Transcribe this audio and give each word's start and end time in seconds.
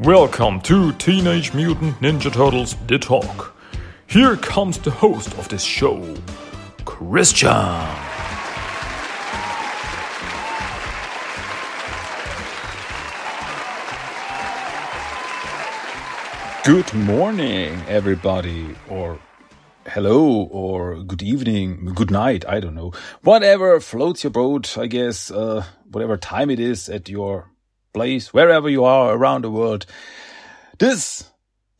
Welcome 0.00 0.60
to 0.60 0.92
Teenage 0.92 1.52
Mutant 1.54 1.98
Ninja 1.98 2.32
Turtles 2.32 2.76
The 2.86 3.00
Talk. 3.00 3.56
Here 4.06 4.36
comes 4.36 4.78
the 4.78 4.92
host 4.92 5.36
of 5.36 5.48
this 5.48 5.64
show, 5.64 6.14
Christian. 6.84 7.48
Good 16.64 16.94
morning, 16.94 17.82
everybody, 17.88 18.76
or 18.88 19.18
hello, 19.88 20.44
or 20.44 21.02
good 21.02 21.24
evening, 21.24 21.86
good 21.96 22.12
night, 22.12 22.44
I 22.46 22.60
don't 22.60 22.76
know. 22.76 22.92
Whatever 23.22 23.80
floats 23.80 24.22
your 24.22 24.30
boat, 24.30 24.78
I 24.78 24.86
guess, 24.86 25.32
uh, 25.32 25.64
whatever 25.90 26.16
time 26.16 26.50
it 26.50 26.60
is 26.60 26.88
at 26.88 27.08
your 27.08 27.50
place, 27.98 28.32
wherever 28.32 28.68
you 28.68 28.84
are 28.84 29.12
around 29.12 29.42
the 29.42 29.50
world. 29.50 29.84
This 30.78 31.28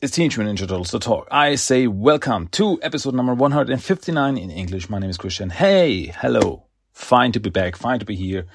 is 0.01 0.11
Teenage 0.11 0.37
Mutant 0.37 0.59
Ninja 0.59 0.67
Turtles, 0.67 0.91
the 0.91 0.99
talk. 0.99 1.29
I 1.31 1.55
say 1.55 1.87
welcome 1.87 2.49
to 2.49 2.77
episode 2.81 3.15
number 3.15 3.33
159 3.33 4.37
in 4.37 4.51
English. 4.51 4.89
My 4.89 4.99
name 4.99 5.09
is 5.09 5.15
Christian. 5.15 5.49
Hey, 5.49 6.07
hello. 6.07 6.65
Fine 6.91 7.31
to 7.31 7.39
be 7.39 7.49
back, 7.49 7.77
fine 7.77 7.99
to 7.99 8.05
be 8.05 8.17
here, 8.17 8.47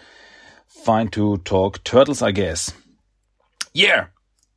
fine 0.66 1.08
to 1.12 1.38
talk 1.38 1.82
turtles, 1.84 2.20
I 2.20 2.32
guess. 2.32 2.70
Yeah, 3.72 4.08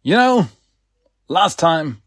you 0.04 0.14
know, 0.14 0.50
last 1.30 1.58
time 1.58 2.02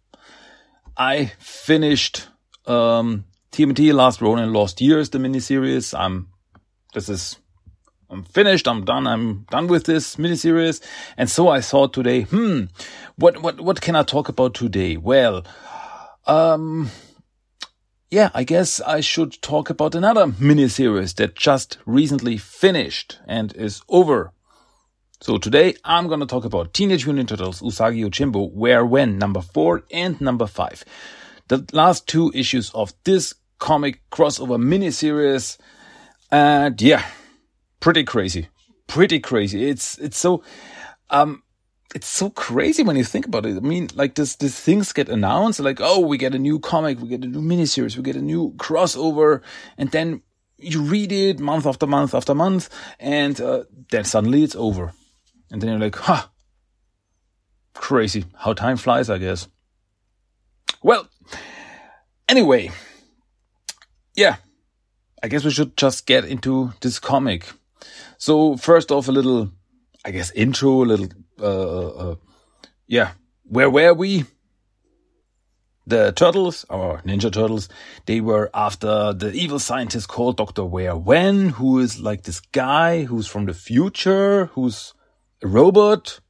I 0.98 1.32
finished 1.38 2.28
um, 2.66 3.24
TMNT 3.52 3.94
Last 3.94 4.20
Ronin 4.20 4.52
Lost 4.52 4.82
Years, 4.82 5.08
the 5.08 5.16
miniseries. 5.16 5.98
I'm 5.98 6.28
this 6.92 7.08
is 7.08 7.39
I'm 8.10 8.24
finished. 8.24 8.66
I'm 8.66 8.84
done. 8.84 9.06
I'm 9.06 9.46
done 9.50 9.68
with 9.68 9.84
this 9.84 10.16
miniseries. 10.16 10.80
And 11.16 11.30
so 11.30 11.48
I 11.48 11.60
thought 11.60 11.92
today, 11.92 12.22
hmm, 12.22 12.64
what 13.16 13.42
what 13.42 13.60
what 13.60 13.80
can 13.80 13.94
I 13.94 14.02
talk 14.02 14.28
about 14.28 14.54
today? 14.54 14.96
Well, 14.96 15.44
um, 16.26 16.90
yeah, 18.10 18.30
I 18.34 18.42
guess 18.42 18.80
I 18.80 19.00
should 19.00 19.40
talk 19.40 19.70
about 19.70 19.94
another 19.94 20.26
miniseries 20.26 21.14
that 21.16 21.36
just 21.36 21.78
recently 21.86 22.36
finished 22.36 23.18
and 23.26 23.54
is 23.54 23.82
over. 23.88 24.32
So 25.20 25.38
today 25.38 25.74
I'm 25.84 26.08
gonna 26.08 26.26
talk 26.26 26.44
about 26.44 26.74
Teenage 26.74 27.06
Mutant 27.06 27.28
Turtles 27.28 27.60
Usagi 27.60 28.04
Yojimbo 28.04 28.52
Where 28.52 28.84
When 28.84 29.18
number 29.18 29.40
4 29.40 29.84
and 29.92 30.20
number 30.20 30.46
5. 30.46 30.84
The 31.48 31.64
last 31.72 32.08
two 32.08 32.32
issues 32.34 32.70
of 32.70 32.92
this 33.04 33.34
comic 33.58 34.00
crossover 34.10 34.58
miniseries. 34.58 35.58
And 36.32 36.80
yeah, 36.80 37.04
pretty 37.80 38.04
crazy. 38.04 38.48
Pretty 38.86 39.20
crazy. 39.20 39.68
It's 39.68 39.98
it's 39.98 40.18
so 40.18 40.42
um 41.10 41.42
it's 41.94 42.08
so 42.08 42.30
crazy 42.30 42.82
when 42.82 42.96
you 42.96 43.04
think 43.04 43.26
about 43.26 43.46
it. 43.46 43.56
I 43.56 43.60
mean, 43.60 43.88
like 43.94 44.14
this, 44.14 44.36
these 44.36 44.58
things 44.58 44.92
get 44.92 45.08
announced, 45.08 45.58
like, 45.58 45.80
oh, 45.80 45.98
we 45.98 46.18
get 46.18 46.34
a 46.34 46.38
new 46.38 46.60
comic, 46.60 47.00
we 47.00 47.08
get 47.08 47.24
a 47.24 47.26
new 47.26 47.40
miniseries, 47.40 47.96
we 47.96 48.02
get 48.04 48.14
a 48.14 48.22
new 48.22 48.52
crossover, 48.52 49.42
and 49.76 49.90
then 49.90 50.22
you 50.56 50.82
read 50.82 51.10
it 51.10 51.40
month 51.40 51.66
after 51.66 51.86
month 51.86 52.14
after 52.14 52.34
month, 52.34 52.68
and 53.00 53.40
uh, 53.40 53.64
then 53.90 54.04
suddenly 54.04 54.44
it's 54.44 54.54
over. 54.54 54.92
And 55.50 55.60
then 55.60 55.70
you're 55.70 55.80
like, 55.80 55.96
huh, 55.96 56.26
crazy 57.74 58.24
how 58.36 58.52
time 58.52 58.76
flies, 58.76 59.10
I 59.10 59.18
guess. 59.18 59.48
Well, 60.82 61.08
anyway, 62.28 62.70
yeah, 64.14 64.36
I 65.22 65.28
guess 65.28 65.44
we 65.44 65.50
should 65.50 65.76
just 65.76 66.06
get 66.06 66.24
into 66.24 66.72
this 66.80 67.00
comic. 67.00 67.46
So 68.20 68.58
first 68.58 68.92
off, 68.92 69.08
a 69.08 69.12
little, 69.12 69.50
I 70.04 70.10
guess, 70.10 70.30
intro, 70.32 70.84
a 70.84 70.88
little, 70.92 71.08
uh, 71.40 71.44
uh, 71.44 71.88
uh 71.88 72.14
yeah, 72.86 73.12
where 73.44 73.70
were 73.70 73.94
we? 73.94 74.26
The 75.86 76.12
turtles, 76.12 76.66
or 76.68 76.98
Ninja 76.98 77.32
Turtles, 77.32 77.70
they 78.04 78.20
were 78.20 78.50
after 78.52 79.14
the 79.14 79.32
evil 79.32 79.58
scientist 79.58 80.08
called 80.08 80.36
Dr. 80.36 80.66
Where 80.66 80.94
When, 80.94 81.48
who 81.48 81.78
is 81.78 81.98
like 81.98 82.24
this 82.24 82.40
guy 82.40 83.04
who's 83.04 83.26
from 83.26 83.46
the 83.46 83.54
future, 83.54 84.50
who's 84.52 84.92
a 85.42 85.48
robot. 85.48 86.20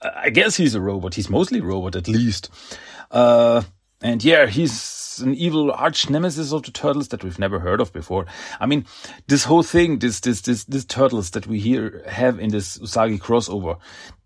I 0.00 0.30
guess 0.30 0.56
he's 0.56 0.76
a 0.76 0.80
robot. 0.80 1.14
He's 1.16 1.28
mostly 1.28 1.60
robot, 1.60 1.96
at 1.96 2.06
least. 2.06 2.50
Uh, 3.10 3.62
and 4.02 4.24
yeah, 4.24 4.46
he's 4.46 5.20
an 5.22 5.34
evil 5.34 5.72
arch 5.72 6.08
nemesis 6.08 6.52
of 6.52 6.62
the 6.62 6.70
turtles 6.70 7.08
that 7.08 7.22
we've 7.22 7.38
never 7.38 7.58
heard 7.58 7.80
of 7.80 7.92
before. 7.92 8.26
I 8.58 8.66
mean, 8.66 8.86
this 9.26 9.44
whole 9.44 9.62
thing, 9.62 9.98
this, 9.98 10.20
this, 10.20 10.40
this, 10.42 10.64
this 10.64 10.84
turtles 10.84 11.30
that 11.32 11.46
we 11.46 11.58
here 11.58 12.02
have 12.06 12.38
in 12.40 12.50
this 12.50 12.78
Usagi 12.78 13.18
crossover, 13.18 13.78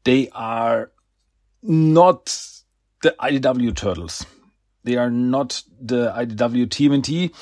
they 0.04 0.28
are 0.30 0.92
not 1.62 2.26
the 3.02 3.14
IDW 3.20 3.74
turtles. 3.74 4.24
They 4.84 4.96
are 4.96 5.10
not 5.10 5.62
the 5.80 6.12
IDW 6.12 6.66
TMNT. 6.66 7.32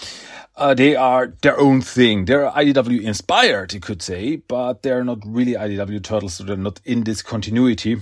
Uh, 0.54 0.74
they 0.74 0.94
are 0.94 1.34
their 1.42 1.58
own 1.58 1.80
thing. 1.80 2.26
They're 2.26 2.48
IDW 2.50 3.02
inspired, 3.02 3.72
you 3.72 3.80
could 3.80 4.00
say, 4.00 4.36
but 4.36 4.82
they're 4.82 5.02
not 5.02 5.18
really 5.26 5.54
IDW 5.54 6.02
turtles, 6.02 6.34
so 6.34 6.44
they're 6.44 6.56
not 6.56 6.80
in 6.84 7.04
this 7.04 7.20
continuity. 7.22 8.00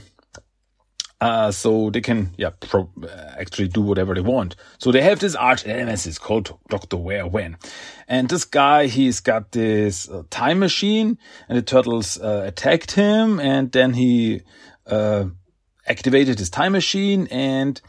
Uh, 1.20 1.50
so 1.52 1.90
they 1.90 2.00
can, 2.00 2.32
yeah, 2.38 2.50
pro- 2.60 2.90
uh, 3.02 3.06
actually 3.38 3.68
do 3.68 3.82
whatever 3.82 4.14
they 4.14 4.22
want. 4.22 4.56
So 4.78 4.90
they 4.90 5.02
have 5.02 5.18
this 5.18 5.34
arch 5.34 5.66
nemesis 5.66 6.18
called 6.18 6.56
Dr. 6.70 6.96
Where 6.96 7.26
When. 7.26 7.58
And 8.08 8.28
this 8.28 8.44
guy, 8.44 8.86
he's 8.86 9.20
got 9.20 9.52
this 9.52 10.08
uh, 10.08 10.22
time 10.30 10.58
machine 10.58 11.18
and 11.48 11.58
the 11.58 11.62
turtles 11.62 12.18
uh, 12.18 12.44
attacked 12.46 12.92
him 12.92 13.38
and 13.38 13.70
then 13.70 13.92
he, 13.94 14.42
uh, 14.86 15.26
activated 15.86 16.38
his 16.38 16.48
time 16.48 16.72
machine 16.72 17.28
and 17.30 17.82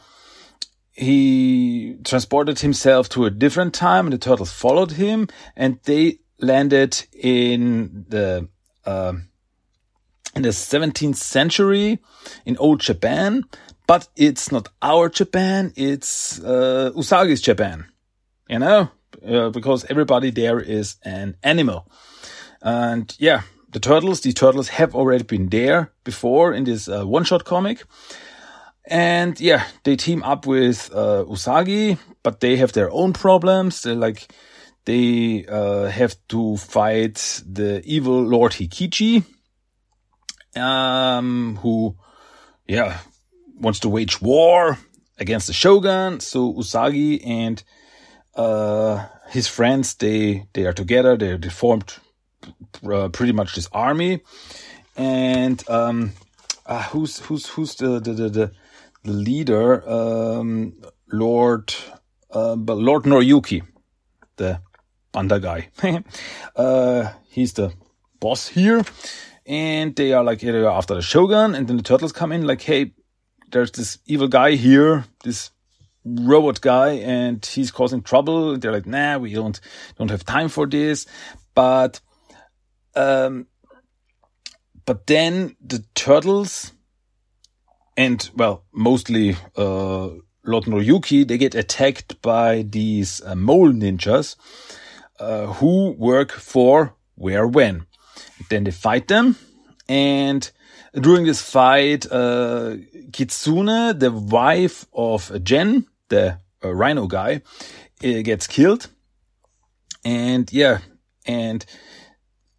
he 0.92 1.96
transported 2.04 2.60
himself 2.60 3.08
to 3.10 3.26
a 3.26 3.30
different 3.30 3.74
time 3.74 4.08
and 4.08 4.14
the 4.14 4.18
turtles 4.18 4.52
followed 4.52 4.92
him 4.92 5.28
and 5.56 5.80
they 5.84 6.20
landed 6.40 7.06
in 7.14 8.06
the, 8.10 8.50
uh, 8.86 9.14
in 10.36 10.44
the 10.44 10.50
17th 10.50 11.16
century 11.16 12.00
in 12.46 12.58
old 12.58 12.80
Japan, 12.80 13.44
but 13.88 14.08
it's 14.16 14.52
not 14.52 14.70
our 14.82 15.10
Japan, 15.10 15.74
it's 15.76 16.40
uh, 16.42 16.92
Usagi's 16.96 17.42
Japan, 17.42 17.86
you 18.48 18.60
know, 18.60 18.90
uh, 19.28 19.50
because 19.50 19.86
everybody 19.90 20.32
there 20.32 20.60
is 20.60 20.96
an 21.04 21.36
animal. 21.44 21.88
And 22.62 23.14
yeah, 23.20 23.42
the 23.72 23.80
turtles, 23.80 24.22
the 24.22 24.34
turtles 24.34 24.70
have 24.70 24.96
already 24.96 25.24
been 25.24 25.50
there 25.50 25.92
before 26.04 26.54
in 26.54 26.64
this 26.64 26.88
uh, 26.88 27.06
one-shot 27.06 27.46
comic. 27.46 27.84
And 28.86 29.40
yeah, 29.40 29.66
they 29.84 29.96
team 29.96 30.24
up 30.24 30.46
with 30.46 30.90
uh, 30.94 31.26
Usagi, 31.28 31.98
but 32.24 32.40
they 32.40 32.58
have 32.58 32.74
their 32.74 32.92
own 32.92 33.14
problems. 33.14 33.84
They're 33.84 33.96
like, 33.96 34.28
they 34.86 35.46
uh, 35.48 35.90
have 35.90 36.16
to 36.30 36.58
fight 36.58 37.42
the 37.46 37.82
evil 37.86 38.22
Lord 38.22 38.54
Hikiji, 38.54 39.24
um, 40.56 41.58
who, 41.62 41.96
yeah, 42.68 43.00
wants 43.60 43.80
to 43.80 43.90
wage 43.90 44.22
war 44.22 44.78
against 45.18 45.48
the 45.48 45.54
shogun. 45.54 46.20
So 46.20 46.54
Usagi 46.54 47.26
and 47.26 47.64
uh, 48.36 49.06
his 49.30 49.48
friends 49.48 49.96
they 49.96 50.48
they 50.54 50.66
are 50.66 50.74
together. 50.74 51.18
They 51.18 51.38
they 51.38 51.50
formed 51.50 51.96
uh, 52.84 53.10
pretty 53.10 53.34
much 53.34 53.56
this 53.56 53.70
army, 53.72 54.22
and 54.98 55.64
um, 55.70 56.14
uh, 56.66 56.84
who's 56.84 57.20
who's 57.20 57.48
who's 57.48 57.76
the 57.76 58.00
the 58.00 58.14
the, 58.14 58.30
the, 58.30 58.52
leader? 59.12 59.88
Um, 59.90 60.74
Lord 61.12 61.74
uh, 62.34 62.54
Lord 62.54 63.04
Noriyuki, 63.04 63.64
the 64.38 64.62
panda 65.12 65.40
guy. 65.40 65.70
uh, 66.56 67.12
he's 67.30 67.54
the 67.54 67.74
boss 68.20 68.48
here 68.48 68.84
and 69.52 69.98
they 69.98 70.14
are 70.14 70.24
like 70.24 70.40
they're 70.40 70.66
after 70.66 70.96
the 70.96 71.02
shogun 71.02 71.54
and 71.54 71.68
then 71.68 71.76
the 71.76 71.84
turtles 71.84 72.14
come 72.14 72.32
in 72.32 72.48
like 72.48 72.62
hey 72.62 72.94
there's 73.52 73.72
this 73.72 73.98
evil 74.06 74.30
guy 74.30 74.52
here 74.52 75.04
this 75.26 75.52
robot 76.06 76.62
guy 76.62 76.92
and 76.94 77.46
he's 77.46 77.70
causing 77.70 78.02
trouble 78.02 78.58
they're 78.58 78.72
like 78.72 78.88
nah 78.88 79.18
we 79.18 79.34
don't 79.34 79.60
don't 79.98 80.10
have 80.10 80.26
time 80.26 80.48
for 80.48 80.66
this 80.66 81.06
but 81.54 82.00
um 82.96 83.46
but 84.86 85.06
then 85.08 85.56
the 85.60 85.84
turtles 85.96 86.72
and 87.98 88.30
well 88.36 88.64
mostly 88.72 89.36
uh 89.58 90.10
Lord 90.44 90.64
Noriyuki, 90.64 91.28
they 91.28 91.38
get 91.38 91.54
attacked 91.54 92.20
by 92.24 92.64
these 92.64 93.22
uh, 93.22 93.36
mole 93.36 93.72
ninjas 93.72 94.36
uh, 95.20 95.46
who 95.46 95.92
work 95.92 96.32
for 96.32 96.96
Where 97.14 97.48
When. 97.48 97.86
Then 98.50 98.64
they 98.64 98.72
fight 98.72 99.08
them. 99.08 99.36
And 99.88 100.50
during 100.94 101.26
this 101.26 101.42
fight, 101.42 102.06
uh, 102.12 102.78
Kitsune, 103.12 103.98
the 104.00 104.12
wife 104.12 104.86
of 104.94 105.44
Gen, 105.44 105.86
the 106.10 106.40
uh, 106.64 106.74
rhino 106.74 107.08
guy, 107.08 107.42
uh, 108.04 108.22
gets 108.22 108.48
killed. 108.48 108.88
And 110.04 110.52
yeah, 110.52 110.80
and 111.26 111.66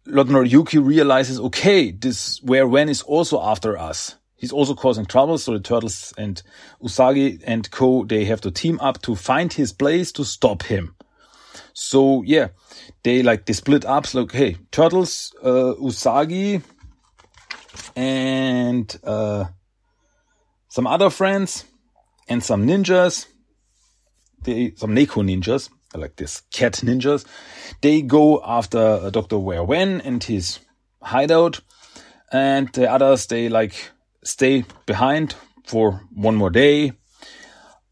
Lord 0.05 0.27
Noriyuki 0.27 0.85
realizes, 0.85 1.39
okay, 1.39 1.91
this 1.91 2.41
Where 2.43 2.67
When 2.67 2.89
is 2.89 3.01
also 3.01 3.41
after 3.41 3.77
us. 3.77 4.15
he's 4.35 4.51
also 4.51 4.75
causing 4.75 5.05
trouble. 5.05 5.37
So 5.37 5.53
the 5.53 5.59
turtles 5.61 6.13
and 6.17 6.41
Usagi 6.81 7.41
and 7.45 7.69
Co. 7.71 8.03
They 8.03 8.25
have 8.25 8.41
to 8.41 8.51
team 8.51 8.77
up 8.81 9.01
to 9.03 9.15
find 9.15 9.51
his 9.53 9.71
place 9.71 10.11
to 10.13 10.25
stop 10.25 10.63
him. 10.63 10.95
So 11.73 12.23
yeah, 12.25 12.49
they 13.03 13.23
like 13.23 13.45
they 13.45 13.53
split 13.53 13.85
up. 13.85 14.07
So 14.07 14.21
like, 14.21 14.31
hey, 14.31 14.57
turtles, 14.71 15.33
uh, 15.43 15.75
Usagi, 15.79 16.61
and 17.95 18.95
uh, 19.03 19.45
some 20.69 20.87
other 20.87 21.09
friends 21.09 21.65
and 22.27 22.43
some 22.43 22.65
ninjas. 22.67 23.27
They 24.43 24.73
some 24.75 24.95
Neko 24.95 25.23
ninjas, 25.23 25.69
like 25.95 26.15
this 26.15 26.41
cat 26.51 26.73
ninjas. 26.83 27.25
They 27.81 28.01
go 28.01 28.41
after 28.43 28.79
uh, 28.79 29.09
Dr. 29.09 29.37
Where 29.37 29.63
When 29.63 30.01
and 30.01 30.23
his 30.23 30.59
hideout, 31.01 31.61
and 32.31 32.69
the 32.73 32.91
others 32.91 33.27
they 33.27 33.49
like 33.49 33.91
stay 34.23 34.65
behind 34.85 35.35
for 35.65 36.01
one 36.13 36.35
more 36.35 36.49
day. 36.49 36.93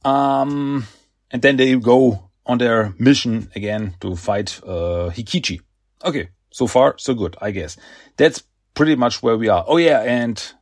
Um, 0.03 0.87
and 1.29 1.41
then 1.41 1.57
they 1.57 1.75
go 1.75 2.30
on 2.45 2.57
their 2.57 2.93
mission 2.97 3.49
again 3.55 3.95
to 3.99 4.15
fight 4.15 4.59
uh, 4.63 5.09
Hikiji. 5.09 5.61
Okay, 6.03 6.29
so 6.51 6.67
far 6.67 6.95
so 6.97 7.13
good, 7.13 7.35
I 7.41 7.51
guess. 7.51 7.77
That's 8.17 8.43
pretty 8.73 8.95
much 8.95 9.21
where 9.21 9.37
we 9.37 9.49
are. 9.49 9.63
Oh 9.67 9.77
yeah, 9.77 10.01
and 10.01 10.53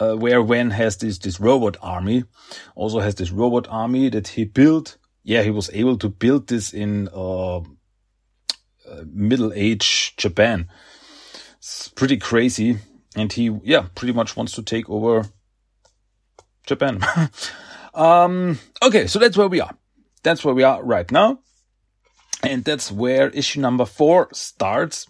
uh, 0.00 0.16
Where 0.16 0.42
When 0.42 0.70
has 0.70 0.96
this 0.96 1.18
this 1.18 1.40
robot 1.40 1.76
army, 1.82 2.24
also 2.74 3.00
has 3.00 3.14
this 3.14 3.30
robot 3.30 3.66
army 3.68 4.08
that 4.10 4.28
he 4.28 4.44
built. 4.44 4.96
Yeah, 5.22 5.42
he 5.42 5.50
was 5.50 5.70
able 5.72 5.98
to 5.98 6.08
build 6.08 6.48
this 6.48 6.72
in 6.72 7.08
uh, 7.14 7.58
uh 7.58 7.62
middle 9.06 9.52
age 9.54 10.14
Japan. 10.16 10.68
It's 11.58 11.88
pretty 11.88 12.16
crazy, 12.16 12.78
and 13.16 13.32
he 13.32 13.56
yeah 13.64 13.86
pretty 13.94 14.12
much 14.12 14.36
wants 14.36 14.52
to 14.52 14.62
take 14.62 14.88
over 14.88 15.26
Japan. 16.66 17.00
um, 17.94 18.58
okay, 18.82 19.06
so 19.06 19.18
that's 19.18 19.36
where 19.36 19.48
we 19.48 19.60
are. 19.60 19.74
That's 20.22 20.44
where 20.44 20.54
we 20.54 20.62
are 20.62 20.82
right 20.82 21.10
now. 21.10 21.40
And 22.42 22.64
that's 22.64 22.92
where 22.92 23.30
issue 23.30 23.60
number 23.60 23.84
four 23.84 24.28
starts. 24.32 25.06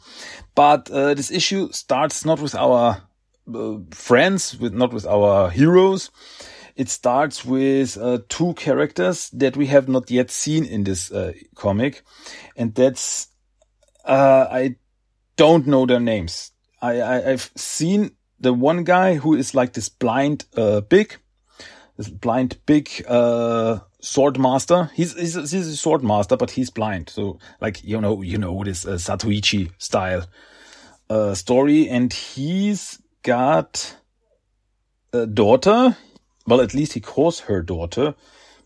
But 0.55 0.90
uh, 0.90 1.14
this 1.14 1.31
issue 1.31 1.70
starts 1.72 2.25
not 2.25 2.40
with 2.40 2.55
our 2.55 3.02
uh, 3.55 3.78
friends, 3.90 4.58
with 4.58 4.72
not 4.72 4.93
with 4.93 5.06
our 5.06 5.50
heroes. 5.50 6.10
It 6.76 6.88
starts 6.88 7.44
with 7.44 7.99
uh, 7.99 8.19
two 8.28 8.55
characters 8.55 9.31
that 9.31 9.56
we 9.56 9.66
have 9.66 9.88
not 9.88 10.10
yet 10.10 10.31
seen 10.31 10.64
in 10.64 10.84
this 10.84 11.10
uh, 11.10 11.32
comic, 11.56 12.02
and 12.56 12.72
that's 12.72 13.28
uh, 14.05 14.46
I 14.49 14.76
don't 15.37 15.66
know 15.66 15.87
their 15.87 16.00
names. 16.00 16.52
I, 16.81 17.02
I 17.02 17.20
have 17.22 17.50
seen 17.56 18.12
the 18.38 18.52
one 18.52 18.84
guy 18.84 19.14
who 19.14 19.34
is 19.34 19.55
like 19.55 19.72
this 19.72 19.88
blind 19.88 20.44
uh, 20.56 20.81
big, 20.82 21.16
this 21.96 22.08
blind 22.08 22.58
big 22.64 23.05
sword 24.00 24.38
master. 24.38 24.90
He's, 24.94 25.14
he's 25.14 25.34
he's 25.34 25.68
a 25.68 25.76
sword 25.76 26.02
master, 26.02 26.36
but 26.36 26.50
he's 26.50 26.70
blind. 26.70 27.08
So 27.10 27.38
like 27.60 27.82
you 27.84 28.00
know 28.00 28.22
you 28.22 28.38
know 28.38 28.62
this 28.64 28.86
uh, 28.86 28.92
Zatoichi 28.92 29.70
style 29.78 30.26
uh, 31.10 31.34
story, 31.34 31.88
and 31.88 32.12
he's 32.12 33.00
got 33.22 33.96
a 35.12 35.26
daughter. 35.26 35.96
Well, 36.46 36.60
at 36.60 36.74
least 36.74 36.94
he 36.94 37.00
calls 37.00 37.40
her 37.40 37.62
daughter, 37.62 38.14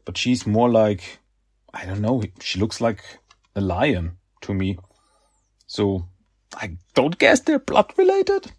but 0.04 0.16
she's 0.16 0.46
more 0.46 0.70
like 0.70 1.18
I 1.72 1.86
don't 1.86 2.00
know. 2.00 2.22
She 2.40 2.60
looks 2.60 2.80
like 2.80 3.02
a 3.54 3.60
lion 3.60 4.18
to 4.42 4.54
me. 4.54 4.78
So 5.66 6.06
I 6.54 6.76
don't 6.94 7.18
guess 7.18 7.40
they're 7.40 7.58
blood 7.58 7.92
related. 7.96 8.52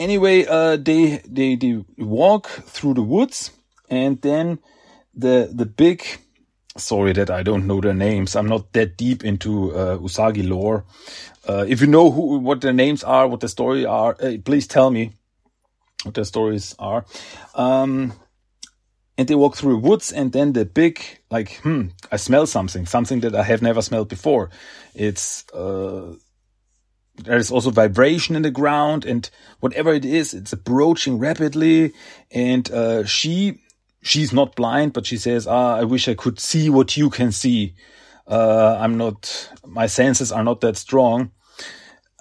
Anyway, 0.00 0.46
uh, 0.46 0.76
they 0.76 1.22
they 1.28 1.56
they 1.56 1.84
walk 1.96 2.48
through 2.48 2.94
the 2.94 3.02
woods, 3.02 3.50
and 3.88 4.20
then 4.22 4.58
the 5.18 5.50
the 5.52 5.66
big 5.66 6.04
sorry 6.76 7.12
that 7.12 7.30
I 7.30 7.42
don't 7.42 7.66
know 7.66 7.80
their 7.80 7.94
names. 7.94 8.36
I'm 8.36 8.46
not 8.46 8.72
that 8.72 8.96
deep 8.96 9.24
into 9.24 9.74
uh, 9.74 9.98
Usagi 9.98 10.48
lore. 10.48 10.84
Uh, 11.46 11.64
if 11.68 11.80
you 11.80 11.86
know 11.86 12.10
who 12.10 12.38
what 12.38 12.60
their 12.60 12.72
names 12.72 13.02
are, 13.04 13.26
what 13.28 13.40
the 13.40 13.48
story 13.48 13.84
are, 13.84 14.16
uh, 14.20 14.36
please 14.44 14.66
tell 14.66 14.90
me 14.90 15.12
what 16.04 16.14
their 16.14 16.24
stories 16.24 16.74
are. 16.78 17.04
Um, 17.54 18.12
and 19.16 19.26
they 19.26 19.34
walk 19.34 19.56
through 19.56 19.78
woods, 19.78 20.12
and 20.12 20.30
then 20.30 20.52
the 20.52 20.64
big 20.64 21.02
like, 21.30 21.56
hmm, 21.62 21.88
I 22.12 22.16
smell 22.16 22.46
something, 22.46 22.86
something 22.86 23.20
that 23.20 23.34
I 23.34 23.42
have 23.42 23.62
never 23.62 23.82
smelled 23.82 24.08
before. 24.08 24.50
It's 24.94 25.44
uh, 25.52 26.14
there 27.24 27.36
is 27.36 27.50
also 27.50 27.70
vibration 27.70 28.36
in 28.36 28.42
the 28.42 28.52
ground, 28.52 29.04
and 29.04 29.28
whatever 29.58 29.92
it 29.92 30.04
is, 30.04 30.34
it's 30.34 30.52
approaching 30.52 31.18
rapidly, 31.18 31.92
and 32.30 32.70
uh, 32.70 33.04
she 33.04 33.58
she's 34.02 34.32
not 34.32 34.56
blind, 34.56 34.92
but 34.92 35.06
she 35.06 35.16
says, 35.16 35.46
"Ah, 35.46 35.76
I 35.76 35.84
wish 35.84 36.08
I 36.08 36.14
could 36.14 36.38
see 36.38 36.70
what 36.70 36.96
you 36.96 37.10
can 37.10 37.32
see. 37.32 37.74
Uh, 38.26 38.76
I'm 38.78 38.96
not, 38.96 39.50
my 39.66 39.86
senses 39.86 40.32
are 40.32 40.44
not 40.44 40.60
that 40.60 40.76
strong." 40.76 41.32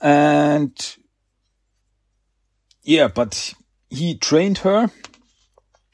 And 0.02 0.74
yeah, 2.84 3.08
but 3.08 3.54
he 3.90 4.18
trained 4.18 4.60
her, 4.60 4.92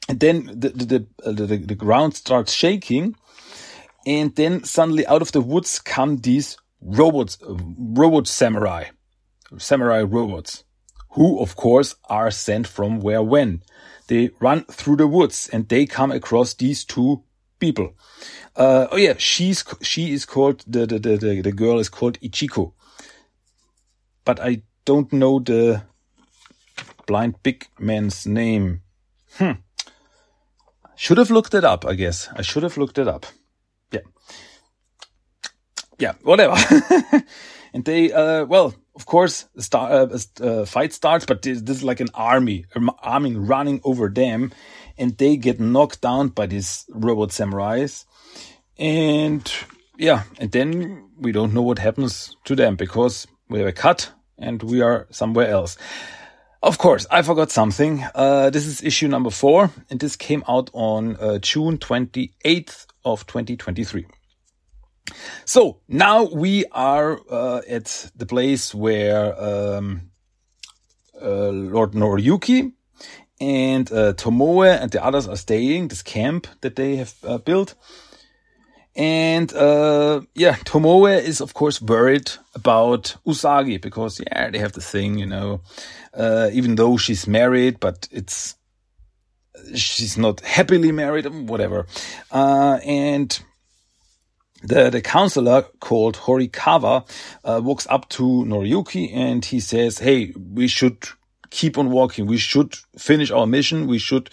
and 0.08 0.20
then 0.20 0.46
the 0.46 0.68
the 0.70 0.84
the, 0.84 1.06
uh, 1.24 1.32
the, 1.32 1.56
the 1.56 1.74
ground 1.74 2.14
starts 2.14 2.52
shaking, 2.52 3.16
and 4.06 4.34
then 4.36 4.64
suddenly 4.64 5.06
out 5.06 5.22
of 5.22 5.32
the 5.32 5.40
woods 5.40 5.78
come 5.78 6.18
these 6.18 6.56
robots, 6.80 7.38
robot 7.42 8.26
samurai, 8.26 8.84
samurai 9.58 10.02
robots, 10.02 10.64
who 11.10 11.40
of 11.40 11.56
course 11.56 11.94
are 12.08 12.30
sent 12.30 12.66
from 12.66 13.00
Where 13.00 13.22
When. 13.22 13.62
They 14.08 14.30
run 14.40 14.64
through 14.64 14.96
the 14.96 15.06
woods 15.06 15.48
and 15.52 15.68
they 15.68 15.86
come 15.86 16.12
across 16.12 16.54
these 16.54 16.84
two 16.84 17.22
people. 17.58 17.94
Uh, 18.56 18.86
oh 18.90 18.96
yeah, 18.96 19.14
she's 19.18 19.64
she 19.82 20.12
is 20.12 20.26
called 20.26 20.64
the, 20.66 20.86
the 20.86 20.98
the 20.98 21.42
the 21.42 21.52
girl 21.52 21.78
is 21.78 21.88
called 21.88 22.20
Ichiko, 22.20 22.72
but 24.24 24.38
I 24.40 24.62
don't 24.84 25.12
know 25.12 25.38
the 25.38 25.82
blind 27.06 27.42
big 27.42 27.66
man's 27.78 28.26
name. 28.26 28.82
Hmm. 29.38 29.52
Should 30.96 31.18
have 31.18 31.30
looked 31.30 31.54
it 31.54 31.64
up, 31.64 31.84
I 31.84 31.94
guess. 31.94 32.28
I 32.36 32.42
should 32.42 32.62
have 32.62 32.76
looked 32.76 32.98
it 32.98 33.08
up. 33.08 33.26
Yeah. 33.90 34.00
Yeah, 35.98 36.12
whatever. 36.22 36.56
and 37.74 37.84
they, 37.84 38.12
uh, 38.12 38.44
well, 38.44 38.74
of 38.96 39.06
course, 39.06 39.46
start, 39.58 39.90
uh, 39.92 40.44
uh, 40.44 40.64
fight 40.64 40.92
starts, 40.92 41.26
but 41.26 41.42
this, 41.42 41.60
this, 41.62 41.78
is 41.78 41.84
like 41.84 42.00
an 42.00 42.10
army, 42.14 42.66
an 42.74 42.90
army 43.02 43.34
running 43.34 43.80
over 43.84 44.08
them, 44.08 44.52
and 44.96 45.16
they 45.18 45.36
get 45.36 45.58
knocked 45.58 46.00
down 46.00 46.28
by 46.28 46.46
these 46.46 46.84
robot 46.90 47.30
samurais. 47.30 48.04
And 48.78 49.52
yeah, 49.98 50.24
and 50.38 50.52
then 50.52 51.08
we 51.18 51.32
don't 51.32 51.54
know 51.54 51.62
what 51.62 51.78
happens 51.78 52.36
to 52.44 52.54
them 52.54 52.76
because 52.76 53.26
we 53.48 53.58
have 53.58 53.68
a 53.68 53.72
cut 53.72 54.10
and 54.38 54.62
we 54.62 54.80
are 54.80 55.06
somewhere 55.10 55.48
else. 55.48 55.76
Of 56.62 56.78
course, 56.78 57.06
I 57.10 57.22
forgot 57.22 57.50
something. 57.50 58.04
Uh, 58.14 58.50
this 58.50 58.64
is 58.64 58.82
issue 58.82 59.06
number 59.06 59.30
four, 59.30 59.70
and 59.90 60.00
this 60.00 60.16
came 60.16 60.42
out 60.48 60.70
on 60.72 61.16
uh, 61.16 61.38
June 61.38 61.78
28th 61.78 62.86
of 63.04 63.26
2023. 63.26 64.06
So 65.44 65.80
now 65.88 66.24
we 66.24 66.64
are 66.72 67.20
uh, 67.30 67.60
at 67.68 68.10
the 68.16 68.26
place 68.26 68.74
where 68.74 69.38
um, 69.40 70.10
uh, 71.20 71.50
Lord 71.50 71.92
Noriyuki 71.92 72.72
and 73.40 73.90
uh, 73.92 74.14
Tomoe 74.14 74.80
and 74.80 74.90
the 74.90 75.04
others 75.04 75.28
are 75.28 75.36
staying, 75.36 75.88
this 75.88 76.02
camp 76.02 76.46
that 76.62 76.76
they 76.76 76.96
have 76.96 77.14
uh, 77.24 77.38
built. 77.38 77.74
And 78.96 79.52
uh, 79.52 80.22
yeah, 80.34 80.54
Tomoe 80.64 81.20
is 81.20 81.40
of 81.40 81.52
course 81.52 81.82
worried 81.82 82.30
about 82.54 83.16
Usagi 83.26 83.80
because 83.82 84.20
yeah, 84.20 84.50
they 84.50 84.58
have 84.58 84.72
the 84.72 84.80
thing, 84.80 85.18
you 85.18 85.26
know, 85.26 85.60
uh, 86.14 86.48
even 86.52 86.76
though 86.76 86.96
she's 86.96 87.26
married, 87.26 87.80
but 87.80 88.08
it's 88.12 88.54
she's 89.74 90.16
not 90.16 90.40
happily 90.40 90.92
married, 90.92 91.26
whatever. 91.26 91.86
and 92.30 93.42
the, 94.64 94.88
the 94.90 95.02
counselor 95.02 95.62
called 95.80 96.16
Horikawa 96.16 97.06
uh, 97.44 97.60
walks 97.62 97.86
up 97.90 98.08
to 98.10 98.22
Noriyuki 98.22 99.14
and 99.14 99.44
he 99.44 99.60
says, 99.60 99.98
Hey, 99.98 100.32
we 100.36 100.68
should 100.68 101.06
keep 101.50 101.76
on 101.76 101.90
walking. 101.90 102.26
We 102.26 102.38
should 102.38 102.74
finish 102.98 103.30
our 103.30 103.46
mission. 103.46 103.86
We 103.86 103.98
should 103.98 104.30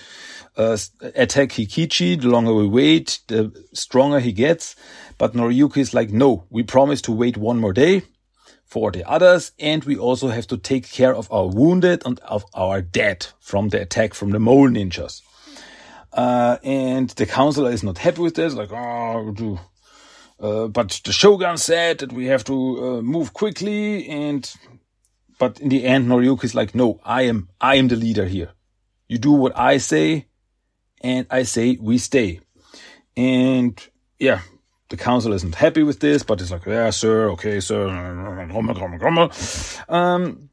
uh, 0.56 0.78
attack 1.16 1.50
Hikiji. 1.50 2.22
The 2.22 2.30
longer 2.30 2.54
we 2.54 2.68
wait, 2.68 3.20
the 3.28 3.52
stronger 3.74 4.20
he 4.20 4.32
gets. 4.32 4.76
But 5.18 5.34
Noriyuki 5.34 5.78
is 5.78 5.94
like, 5.94 6.12
no, 6.12 6.46
we 6.50 6.64
promise 6.64 7.02
to 7.04 7.12
wait 7.12 7.38
one 7.38 7.60
more 7.60 7.74
day 7.74 8.04
for 8.66 8.90
the 8.90 9.08
others. 9.08 9.52
And 9.60 9.84
we 9.84 9.98
also 9.98 10.30
have 10.30 10.48
to 10.48 10.58
take 10.58 10.90
care 10.90 11.14
of 11.14 11.32
our 11.32 11.48
wounded 11.48 12.04
and 12.06 12.20
of 12.22 12.46
our 12.54 12.82
dead 12.82 13.28
from 13.42 13.70
the 13.70 13.82
attack 13.82 14.14
from 14.14 14.32
the 14.32 14.40
mole 14.40 14.70
ninjas. 14.70 15.22
Uh, 16.14 16.58
and 16.64 17.10
the 17.12 17.26
counselor 17.26 17.72
is 17.72 17.84
not 17.84 17.98
happy 17.98 18.22
with 18.22 18.36
this, 18.36 18.54
like, 18.54 18.72
oh, 18.72 19.60
uh, 20.42 20.68
but 20.68 21.02
the 21.04 21.12
Shogun 21.12 21.58
said 21.58 22.00
that 22.00 22.12
we 22.12 22.26
have 22.26 22.44
to 22.46 22.54
uh, 22.54 23.02
move 23.02 23.34
quickly 23.34 24.10
and, 24.10 24.52
but 25.38 25.60
in 25.60 25.70
the 25.70 25.86
end, 25.86 26.08
Noriyuki 26.08 26.46
is 26.46 26.56
like, 26.56 26.74
no, 26.74 27.00
I 27.06 27.24
am, 27.24 27.50
I 27.60 27.76
am 27.76 27.88
the 27.88 27.96
leader 27.96 28.26
here. 28.26 28.50
You 29.08 29.18
do 29.18 29.32
what 29.32 29.58
I 29.58 29.78
say, 29.78 30.28
and 31.02 31.28
I 31.30 31.44
say 31.44 31.78
we 31.80 31.98
stay. 31.98 32.40
And 33.16 33.80
yeah, 34.20 34.42
the 34.90 34.98
council 34.98 35.34
isn't 35.34 35.56
happy 35.56 35.84
with 35.84 36.00
this, 36.00 36.24
but 36.24 36.42
it's 36.42 36.52
like, 36.52 36.66
yeah, 36.66 36.90
sir, 36.92 37.30
okay, 37.32 37.60
sir. 37.60 37.90
Um, 39.90 40.50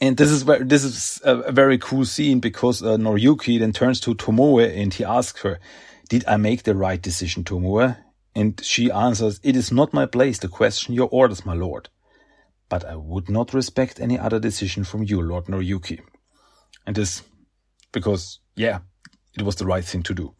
and 0.00 0.16
this 0.16 0.30
is 0.30 0.44
this 0.44 0.84
is 0.84 1.20
a, 1.24 1.52
very 1.52 1.78
cool 1.78 2.04
scene 2.04 2.40
because 2.40 2.82
uh, 2.82 2.96
Noriyuki 2.96 3.58
then 3.58 3.72
turns 3.72 4.00
to 4.00 4.14
Tomoe 4.14 4.76
and 4.76 4.92
he 4.92 5.04
asks 5.04 5.42
her, 5.42 5.60
"Did 6.08 6.24
I 6.26 6.36
make 6.36 6.64
the 6.64 6.74
right 6.74 7.00
decision, 7.00 7.44
Tomoe?" 7.44 7.96
And 8.34 8.60
she 8.64 8.90
answers, 8.90 9.40
"It 9.42 9.56
is 9.56 9.70
not 9.70 9.92
my 9.92 10.06
place 10.06 10.38
to 10.40 10.48
question 10.48 10.94
your 10.94 11.08
orders, 11.10 11.46
my 11.46 11.54
lord, 11.54 11.88
but 12.68 12.84
I 12.84 12.96
would 12.96 13.28
not 13.28 13.54
respect 13.54 14.00
any 14.00 14.18
other 14.18 14.40
decision 14.40 14.84
from 14.84 15.04
you, 15.04 15.22
Lord 15.22 15.44
Noriyuki." 15.46 16.00
And 16.86 16.96
this 16.96 17.22
because 17.92 18.40
yeah, 18.56 18.80
it 19.34 19.42
was 19.42 19.56
the 19.56 19.66
right 19.66 19.84
thing 19.84 20.02
to 20.04 20.14
do. 20.14 20.34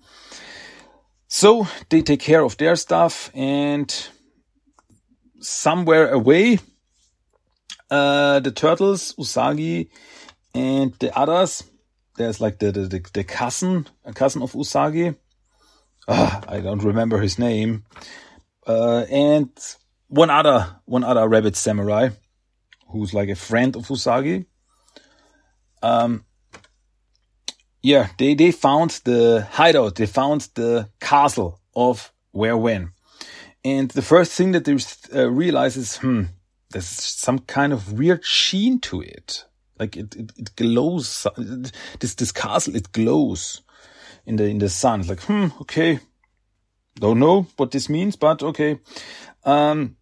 So 1.29 1.67
they 1.89 2.03
take 2.03 2.21
care 2.21 2.45
of 2.45 2.57
their 2.57 2.77
stuff 2.77 3.31
and 3.35 3.93
somewhere 5.41 6.11
away, 6.11 6.59
uh, 7.91 8.41
the 8.41 8.53
turtles, 8.53 9.15
Usagi, 9.19 9.89
and 10.55 10.95
the 11.01 11.17
others, 11.19 11.65
there's 12.17 12.41
like 12.41 12.59
the, 12.59 12.71
the, 12.71 12.81
the, 12.83 13.05
the 13.13 13.25
cousin, 13.25 13.87
a 14.05 14.13
cousin 14.13 14.43
of 14.43 14.53
Usagi. 14.53 15.17
Uh, 16.07 16.41
I 16.49 16.61
don't 16.61 16.83
remember 16.83 17.19
his 17.21 17.39
name. 17.39 17.85
Uh, 18.67 19.05
and 19.11 19.51
one 20.09 20.31
other, 20.31 20.77
one 20.85 21.05
other 21.05 21.29
rabbit 21.29 21.57
samurai 21.57 22.11
who's 22.89 23.15
like 23.15 23.29
a 23.29 23.35
friend 23.35 23.77
of 23.77 23.89
Usagi. 23.89 24.47
Um, 25.83 26.25
yeah, 27.83 28.09
they, 28.19 28.35
they 28.35 28.51
found 28.51 29.03
the 29.05 29.47
hideout, 29.51 29.97
they 29.97 30.07
found 30.07 30.49
the 30.55 30.89
castle 31.01 31.61
of 31.75 32.13
Where 32.33 32.57
When. 32.57 32.93
And 33.65 33.91
the 33.91 34.03
first 34.03 34.33
thing 34.33 34.53
that 34.53 34.65
they 34.65 34.77
uh, 35.15 35.31
realize 35.31 35.77
is, 35.77 35.97
hmm, 35.97 36.25
there's 36.71 36.87
some 36.87 37.41
kind 37.41 37.73
of 37.73 37.93
weird 37.95 38.25
sheen 38.25 38.79
to 38.81 39.01
it. 39.01 39.45
Like 39.79 39.97
it, 39.97 40.15
it, 40.15 40.33
it 40.37 40.57
glows. 40.57 41.27
This, 41.99 42.15
this 42.15 42.33
castle, 42.33 42.77
it 42.77 42.93
glows 42.93 43.63
in 44.27 44.37
the, 44.37 44.45
in 44.45 44.59
the 44.59 44.69
sun. 44.69 45.01
It's 45.01 45.09
like, 45.09 45.23
hmm, 45.23 45.49
okay. 45.63 46.01
Don't 46.97 47.19
know 47.19 47.47
what 47.57 47.71
this 47.73 47.89
means, 47.89 48.17
but 48.17 48.43
okay. 48.43 48.79
Um, 49.45 49.97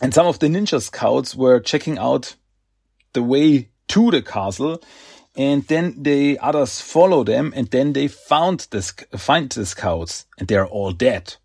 and 0.00 0.14
some 0.14 0.26
of 0.26 0.38
the 0.38 0.46
ninja 0.46 0.80
scouts 0.80 1.34
were 1.34 1.60
checking 1.60 1.98
out 1.98 2.36
the 3.12 3.22
way 3.22 3.70
to 3.88 4.10
the 4.10 4.22
castle 4.22 4.82
and 5.36 5.66
then 5.68 6.02
the 6.02 6.38
others 6.40 6.80
follow 6.80 7.24
them 7.24 7.52
and 7.56 7.70
then 7.70 7.92
they 7.92 8.08
found 8.08 8.66
this 8.70 8.92
find 9.16 9.50
the 9.50 9.64
scouts 9.64 10.26
and 10.38 10.48
they're 10.48 10.66
all 10.66 10.92
dead 10.92 11.36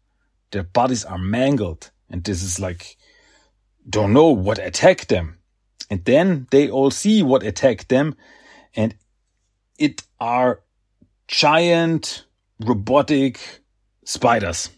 their 0.51 0.63
bodies 0.63 1.05
are 1.05 1.17
mangled 1.17 1.91
and 2.09 2.23
this 2.23 2.43
is 2.43 2.59
like 2.59 2.97
don't 3.89 4.13
know 4.13 4.29
what 4.29 4.59
attacked 4.59 5.09
them 5.09 5.37
and 5.89 6.03
then 6.05 6.47
they 6.51 6.69
all 6.69 6.91
see 6.91 7.23
what 7.23 7.43
attacked 7.43 7.89
them 7.89 8.15
and 8.75 8.95
it 9.77 10.03
are 10.19 10.61
giant 11.33 12.25
robotic 12.59 13.39
spiders 14.05 14.69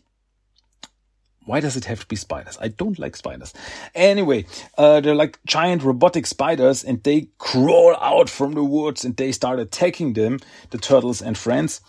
why 1.45 1.59
does 1.59 1.77
it 1.77 1.85
have 1.85 1.99
to 1.99 2.07
be 2.07 2.15
spiders? 2.15 2.57
I 2.59 2.69
don't 2.69 2.97
like 2.97 3.15
spiders. 3.15 3.53
Anyway, 3.93 4.45
uh, 4.77 4.99
they're 4.99 5.15
like 5.15 5.39
giant 5.45 5.83
robotic 5.83 6.25
spiders 6.25 6.83
and 6.83 7.01
they 7.03 7.29
crawl 7.37 7.95
out 8.01 8.29
from 8.29 8.53
the 8.53 8.63
woods 8.63 9.05
and 9.05 9.15
they 9.15 9.31
start 9.31 9.59
attacking 9.59 10.13
them, 10.13 10.39
the 10.71 10.79
turtles 10.79 11.21
and 11.21 11.37
friends. 11.37 11.81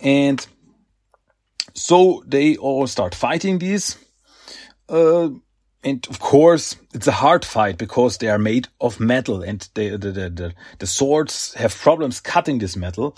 And 0.00 0.46
so 1.74 2.22
they 2.26 2.56
all 2.56 2.86
start 2.86 3.14
fighting 3.14 3.58
these. 3.58 3.98
Uh, 4.88 5.30
and 5.82 6.06
of 6.08 6.20
course, 6.20 6.76
it's 6.94 7.08
a 7.08 7.12
hard 7.12 7.44
fight 7.44 7.78
because 7.78 8.18
they 8.18 8.28
are 8.28 8.38
made 8.38 8.68
of 8.80 9.00
metal 9.00 9.42
and 9.42 9.68
they, 9.74 9.88
the, 9.90 10.12
the, 10.12 10.30
the, 10.30 10.54
the 10.78 10.86
swords 10.86 11.54
have 11.54 11.74
problems 11.74 12.20
cutting 12.20 12.58
this 12.58 12.76
metal. 12.76 13.16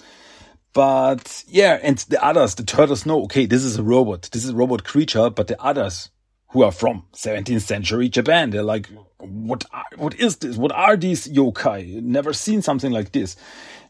But 0.72 1.44
yeah, 1.46 1.78
and 1.82 1.98
the 1.98 2.22
others, 2.24 2.54
the 2.54 2.64
turtles 2.64 3.04
know, 3.04 3.24
okay, 3.24 3.46
this 3.46 3.64
is 3.64 3.78
a 3.78 3.82
robot. 3.82 4.28
This 4.32 4.44
is 4.44 4.50
a 4.50 4.56
robot 4.56 4.84
creature, 4.84 5.28
but 5.28 5.48
the 5.48 5.60
others 5.62 6.10
who 6.48 6.62
are 6.62 6.72
from 6.72 7.04
17th 7.14 7.62
century 7.62 8.08
Japan, 8.08 8.50
they're 8.50 8.62
like, 8.62 8.88
what, 9.18 9.64
are, 9.72 9.84
what 9.96 10.14
is 10.18 10.36
this? 10.36 10.56
What 10.56 10.72
are 10.72 10.96
these 10.96 11.28
yokai? 11.28 12.02
Never 12.02 12.32
seen 12.32 12.62
something 12.62 12.90
like 12.90 13.12
this. 13.12 13.36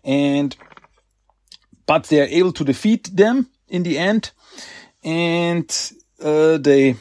And, 0.04 0.56
but 1.86 2.04
they're 2.04 2.26
able 2.26 2.52
to 2.52 2.64
defeat 2.64 3.14
them 3.14 3.48
in 3.68 3.84
the 3.84 3.98
end. 3.98 4.32
And, 5.04 5.92
uh, 6.22 6.58
they, 6.58 6.96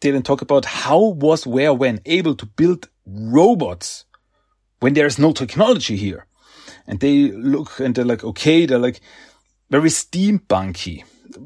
they 0.00 0.10
then 0.10 0.22
talk 0.22 0.42
about 0.42 0.64
how 0.64 1.00
was 1.00 1.46
where 1.46 1.72
when 1.72 2.00
able 2.04 2.34
to 2.34 2.46
build 2.46 2.88
robots 3.06 4.04
when 4.80 4.94
there 4.94 5.06
is 5.06 5.18
no 5.18 5.32
technology 5.32 5.96
here 5.96 6.25
and 6.86 7.00
they 7.00 7.30
look 7.32 7.80
and 7.80 7.94
they're 7.94 8.04
like, 8.04 8.24
okay, 8.24 8.66
they're 8.66 8.78
like 8.78 9.00
very 9.70 9.88
steampunky 9.88 11.04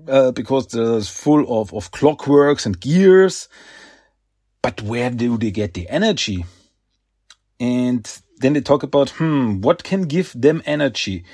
uh, 0.09 0.33
because 0.33 0.69
they're 0.69 1.01
full 1.01 1.61
of, 1.61 1.73
of 1.75 1.91
clockworks 1.91 2.67
and 2.67 2.81
gears. 2.81 3.49
But 4.63 4.83
where 4.83 5.11
do 5.11 5.39
they 5.39 5.51
get 5.51 5.75
the 5.75 5.89
energy? 5.89 6.45
And 7.59 8.07
then 8.39 8.53
they 8.53 8.61
talk 8.61 8.83
about, 8.83 9.11
hmm, 9.11 9.61
what 9.61 9.85
can 9.85 10.03
give 10.03 10.33
them 10.35 10.63
energy? 10.67 11.25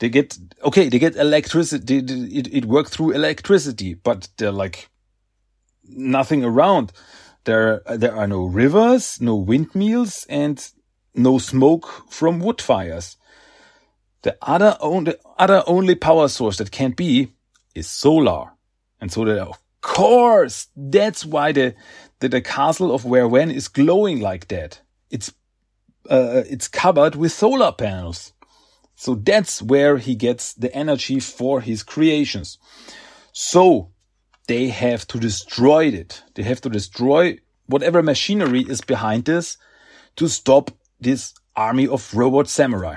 They 0.00 0.08
get, 0.08 0.36
okay, 0.64 0.88
they 0.88 0.98
get 0.98 1.16
electricity. 1.16 1.98
It, 1.98 2.52
it 2.52 2.64
works 2.64 2.90
through 2.90 3.12
electricity, 3.12 3.94
but 3.94 4.28
they're 4.36 4.50
like 4.50 4.88
nothing 5.84 6.44
around. 6.44 6.92
There, 7.44 7.82
there 7.86 8.16
are 8.16 8.26
no 8.26 8.44
rivers, 8.44 9.20
no 9.20 9.36
windmills, 9.36 10.26
and 10.28 10.66
no 11.14 11.38
smoke 11.38 12.10
from 12.10 12.40
wood 12.40 12.60
fires. 12.60 13.16
The 14.24 14.38
other 14.40 14.78
only, 14.80 15.14
other 15.38 15.62
only 15.66 15.94
power 15.94 16.28
source 16.28 16.56
that 16.56 16.70
can 16.70 16.92
be 16.92 17.34
is 17.74 17.86
solar. 17.86 18.52
And 18.98 19.12
so 19.12 19.26
that, 19.26 19.38
of 19.38 19.58
course, 19.82 20.68
that's 20.74 21.26
why 21.26 21.52
the, 21.52 21.74
the, 22.20 22.30
the 22.30 22.40
castle 22.40 22.94
of 22.94 23.04
Where 23.04 23.28
When 23.28 23.50
is 23.50 23.68
glowing 23.68 24.20
like 24.20 24.48
that. 24.48 24.80
It's, 25.10 25.30
uh, 26.10 26.42
it's 26.48 26.68
covered 26.68 27.16
with 27.16 27.32
solar 27.32 27.70
panels. 27.72 28.32
So 28.96 29.14
that's 29.14 29.60
where 29.60 29.98
he 29.98 30.14
gets 30.14 30.54
the 30.54 30.74
energy 30.74 31.20
for 31.20 31.60
his 31.60 31.82
creations. 31.82 32.56
So 33.32 33.90
they 34.46 34.68
have 34.68 35.06
to 35.08 35.20
destroy 35.20 35.88
it. 35.88 36.22
They 36.34 36.44
have 36.44 36.62
to 36.62 36.70
destroy 36.70 37.40
whatever 37.66 38.02
machinery 38.02 38.62
is 38.62 38.80
behind 38.80 39.26
this 39.26 39.58
to 40.16 40.28
stop 40.28 40.70
this 40.98 41.34
army 41.54 41.86
of 41.86 42.14
robot 42.14 42.48
samurai. 42.48 42.94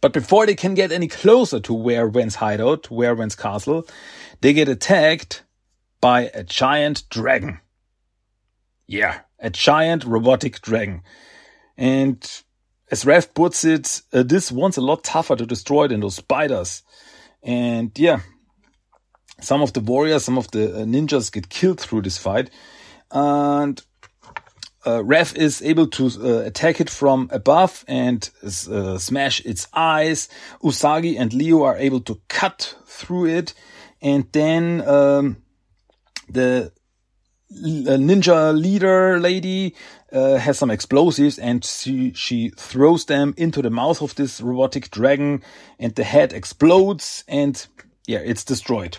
But 0.00 0.12
before 0.12 0.46
they 0.46 0.54
can 0.54 0.74
get 0.74 0.92
any 0.92 1.08
closer 1.08 1.60
to 1.60 1.72
Where 1.74 2.08
When's 2.08 2.36
hideout, 2.36 2.90
Where 2.90 3.14
When's 3.14 3.36
castle, 3.36 3.86
they 4.40 4.52
get 4.52 4.68
attacked 4.68 5.42
by 6.00 6.30
a 6.34 6.42
giant 6.42 7.08
dragon. 7.08 7.60
Yeah, 8.86 9.20
a 9.38 9.50
giant 9.50 10.04
robotic 10.04 10.60
dragon. 10.60 11.02
And 11.76 12.18
as 12.90 13.04
Raph 13.04 13.34
puts 13.34 13.64
it, 13.64 14.02
uh, 14.12 14.22
this 14.22 14.52
one's 14.52 14.76
a 14.76 14.80
lot 14.80 15.04
tougher 15.04 15.36
to 15.36 15.46
destroy 15.46 15.88
than 15.88 16.00
those 16.00 16.16
spiders. 16.16 16.82
And 17.42 17.90
yeah, 17.98 18.20
some 19.40 19.62
of 19.62 19.72
the 19.72 19.80
warriors, 19.80 20.24
some 20.24 20.38
of 20.38 20.50
the 20.50 20.82
uh, 20.82 20.84
ninjas 20.84 21.32
get 21.32 21.48
killed 21.48 21.80
through 21.80 22.02
this 22.02 22.18
fight. 22.18 22.50
And 23.10 23.82
uh, 24.86 25.02
Raph 25.02 25.36
is 25.36 25.60
able 25.62 25.88
to 25.88 26.06
uh, 26.06 26.46
attack 26.46 26.80
it 26.80 26.88
from 26.88 27.28
above 27.32 27.84
and 27.88 28.30
uh, 28.44 28.96
smash 28.98 29.44
its 29.44 29.66
eyes. 29.74 30.28
Usagi 30.62 31.18
and 31.18 31.32
Leo 31.34 31.64
are 31.64 31.76
able 31.76 32.00
to 32.02 32.20
cut 32.28 32.76
through 32.86 33.26
it, 33.26 33.52
and 34.00 34.26
then 34.32 34.86
um, 34.88 35.38
the 36.28 36.72
ninja 37.52 38.56
leader 38.56 39.18
lady 39.18 39.74
uh, 40.12 40.36
has 40.36 40.58
some 40.58 40.70
explosives, 40.70 41.38
and 41.38 41.64
she 41.64 42.12
she 42.14 42.50
throws 42.50 43.06
them 43.06 43.34
into 43.36 43.62
the 43.62 43.70
mouth 43.70 44.00
of 44.00 44.14
this 44.14 44.40
robotic 44.40 44.90
dragon, 44.92 45.42
and 45.80 45.96
the 45.96 46.04
head 46.04 46.32
explodes, 46.32 47.24
and 47.26 47.66
yeah, 48.06 48.20
it's 48.24 48.44
destroyed. 48.44 48.98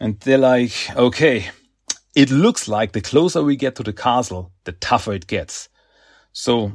And 0.00 0.18
they're 0.20 0.38
like, 0.38 0.72
okay, 0.96 1.50
it 2.18 2.30
looks 2.32 2.66
like 2.66 2.90
the 2.90 3.00
closer 3.00 3.44
we 3.44 3.54
get 3.54 3.76
to 3.76 3.84
the 3.84 3.92
castle, 3.92 4.50
the 4.64 4.72
tougher 4.72 5.12
it 5.12 5.28
gets. 5.28 5.68
So 6.32 6.72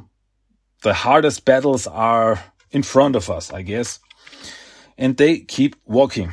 the 0.82 0.94
hardest 0.94 1.44
battles 1.44 1.86
are 1.86 2.42
in 2.70 2.82
front 2.82 3.14
of 3.14 3.28
us, 3.28 3.52
I 3.52 3.60
guess. 3.60 4.00
And 4.96 5.18
they 5.18 5.40
keep 5.40 5.76
walking. 5.84 6.32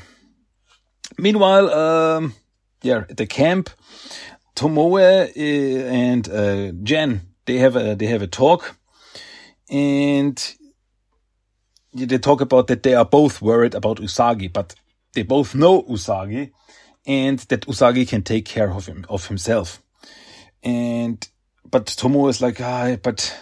Meanwhile, 1.17 1.69
um, 1.73 2.35
yeah, 2.83 3.03
at 3.09 3.17
the 3.17 3.27
camp, 3.27 3.69
Tomoe 4.55 4.95
uh, 4.95 5.89
and 5.91 6.29
uh, 6.29 6.71
Gen 6.81 7.21
they 7.45 7.57
have 7.57 7.75
a 7.75 7.95
they 7.95 8.05
have 8.05 8.21
a 8.21 8.27
talk, 8.27 8.77
and 9.69 10.55
they 11.93 12.17
talk 12.17 12.39
about 12.39 12.67
that 12.67 12.83
they 12.83 12.93
are 12.93 13.03
both 13.03 13.41
worried 13.41 13.75
about 13.75 13.97
Usagi, 13.97 14.53
but 14.53 14.73
they 15.15 15.23
both 15.23 15.53
know 15.53 15.83
Usagi 15.83 16.51
and 17.05 17.39
that 17.39 17.65
Usagi 17.67 18.07
can 18.07 18.23
take 18.23 18.45
care 18.45 18.71
of 18.71 18.85
him, 18.85 19.05
of 19.09 19.27
himself. 19.27 19.81
And, 20.63 21.27
but 21.69 21.87
Tomoe 21.87 22.29
is 22.29 22.41
like, 22.41 22.61
ah, 22.61 22.95
but 23.01 23.35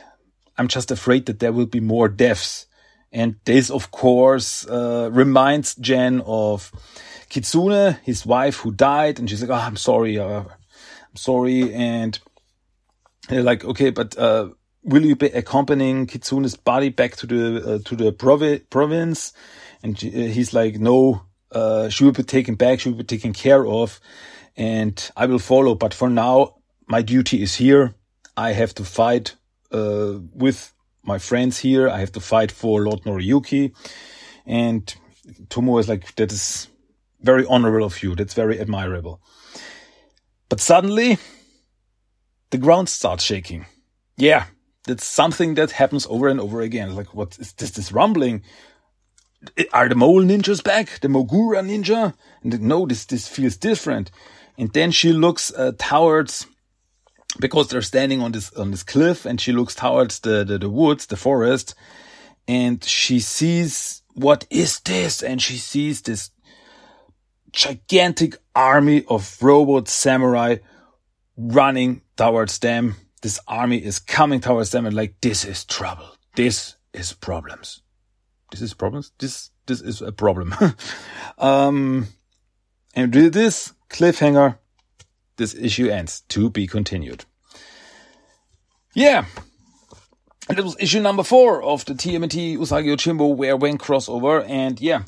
I'm 0.57 0.67
just 0.67 0.91
afraid 0.91 1.25
that 1.25 1.39
there 1.39 1.51
will 1.51 1.65
be 1.65 1.79
more 1.79 2.07
deaths. 2.07 2.67
And 3.11 3.35
this, 3.45 3.69
of 3.69 3.91
course, 3.91 4.67
uh, 4.67 5.09
reminds 5.11 5.75
Gen 5.75 6.21
of 6.25 6.71
Kitsune, 7.29 7.97
his 8.03 8.25
wife 8.25 8.57
who 8.57 8.71
died. 8.71 9.19
And 9.19 9.29
she's 9.29 9.41
like, 9.41 9.49
oh, 9.49 9.65
I'm 9.65 9.77
sorry. 9.77 10.19
Uh, 10.19 10.43
I'm 10.43 11.15
sorry. 11.15 11.73
And 11.73 12.17
they're 13.27 13.43
like, 13.43 13.65
okay, 13.65 13.89
but, 13.89 14.17
uh, 14.17 14.49
will 14.83 15.05
you 15.05 15.15
be 15.15 15.27
accompanying 15.27 16.07
Kitsune's 16.07 16.55
body 16.55 16.89
back 16.89 17.17
to 17.17 17.27
the, 17.27 17.75
uh, 17.75 17.79
to 17.85 17.95
the 17.95 18.11
provi- 18.13 18.59
province? 18.59 19.33
And 19.83 19.95
uh, 19.95 20.07
he's 20.07 20.53
like, 20.53 20.75
no, 20.75 21.23
uh, 21.51 21.89
she 21.89 22.03
will 22.03 22.11
be 22.11 22.23
taken 22.23 22.55
back. 22.55 22.79
She 22.79 22.89
will 22.89 22.97
be 22.97 23.03
taken 23.03 23.33
care 23.33 23.65
of 23.65 23.99
and 24.55 25.11
I 25.15 25.25
will 25.25 25.39
follow. 25.39 25.75
But 25.75 25.93
for 25.93 26.09
now, 26.09 26.55
my 26.87 27.01
duty 27.01 27.41
is 27.41 27.55
here. 27.55 27.95
I 28.35 28.51
have 28.51 28.73
to 28.75 28.83
fight, 28.83 29.35
uh, 29.71 30.19
with 30.33 30.73
my 31.03 31.17
friends 31.17 31.59
here. 31.59 31.89
I 31.89 31.99
have 31.99 32.11
to 32.13 32.19
fight 32.19 32.51
for 32.51 32.81
Lord 32.81 33.01
Noriyuki. 33.03 33.73
And 34.45 34.93
Tomoe 35.49 35.79
is 35.79 35.87
like, 35.87 36.15
that 36.15 36.31
is 36.31 36.67
very 37.21 37.45
honorable 37.45 37.85
of 37.85 38.01
you. 38.03 38.15
That's 38.15 38.33
very 38.33 38.59
admirable. 38.59 39.21
But 40.49 40.59
suddenly 40.59 41.17
the 42.49 42.57
ground 42.57 42.89
starts 42.89 43.23
shaking. 43.23 43.65
Yeah, 44.17 44.45
that's 44.85 45.05
something 45.05 45.53
that 45.55 45.71
happens 45.71 46.07
over 46.07 46.27
and 46.27 46.39
over 46.39 46.61
again. 46.61 46.95
Like, 46.95 47.13
what 47.13 47.37
is 47.39 47.53
this, 47.53 47.71
this 47.71 47.91
rumbling? 47.91 48.43
Are 49.72 49.88
the 49.88 49.96
mole 49.96 50.24
ninjas 50.24 50.63
back? 50.63 51.00
The 51.00 51.08
Mogura 51.08 51.63
ninja? 51.63 52.13
And 52.43 52.62
no, 52.62 52.86
this, 52.86 53.05
this 53.05 53.27
feels 53.27 53.55
different. 53.58 54.12
And 54.58 54.72
then 54.74 54.91
she 54.91 55.13
looks 55.13 55.53
uh, 55.53 55.72
towards, 55.77 56.46
because 57.39 57.69
they're 57.69 57.81
standing 57.81 58.22
on 58.22 58.34
this, 58.34 58.51
on 58.53 58.72
this 58.72 58.84
cliff 58.84 59.25
and 59.25 59.39
she 59.39 59.53
looks 59.53 59.75
towards 59.75 60.19
the, 60.19 60.43
the, 60.43 60.58
the 60.58 60.69
woods, 60.69 61.05
the 61.05 61.15
forest, 61.15 61.74
and 62.48 62.84
she 62.84 63.19
sees, 63.19 64.01
what 64.13 64.46
is 64.50 64.79
this? 64.81 65.24
And 65.24 65.41
she 65.41 65.58
sees 65.58 66.01
this 66.01 66.31
gigantic 67.53 68.38
army 68.53 69.05
of 69.08 69.38
robot 69.41 69.88
samurai 69.88 70.58
running 71.38 72.01
towards 72.17 72.60
them. 72.60 72.96
This 73.22 73.39
army 73.48 73.77
is 73.77 74.00
coming 74.00 74.41
towards 74.41 74.72
them 74.72 74.86
and 74.86 74.96
like, 74.96 75.15
this 75.22 75.46
is 75.46 75.63
trouble. 75.63 76.10
This 76.36 76.75
is 76.93 77.13
problems. 77.13 77.81
This 78.51 78.61
is 78.61 78.73
problems. 78.73 79.11
This, 79.19 79.51
this 79.65 79.81
is 79.81 80.01
a 80.01 80.11
problem. 80.11 80.55
um, 81.37 82.07
and 82.95 83.13
with 83.13 83.33
this 83.33 83.73
cliffhanger, 83.89 84.57
this 85.37 85.55
issue 85.55 85.89
ends 85.89 86.21
to 86.29 86.49
be 86.49 86.67
continued. 86.67 87.25
Yeah. 88.93 89.25
And 90.49 90.57
it 90.57 90.63
was 90.63 90.75
issue 90.79 90.99
number 90.99 91.23
four 91.23 91.61
of 91.61 91.85
the 91.85 91.93
TMNT 91.93 92.57
Usagi 92.57 92.87
Yojimbo 92.87 93.35
Where 93.35 93.55
When 93.55 93.77
crossover. 93.77 94.47
And 94.49 94.81
yeah, 94.81 95.03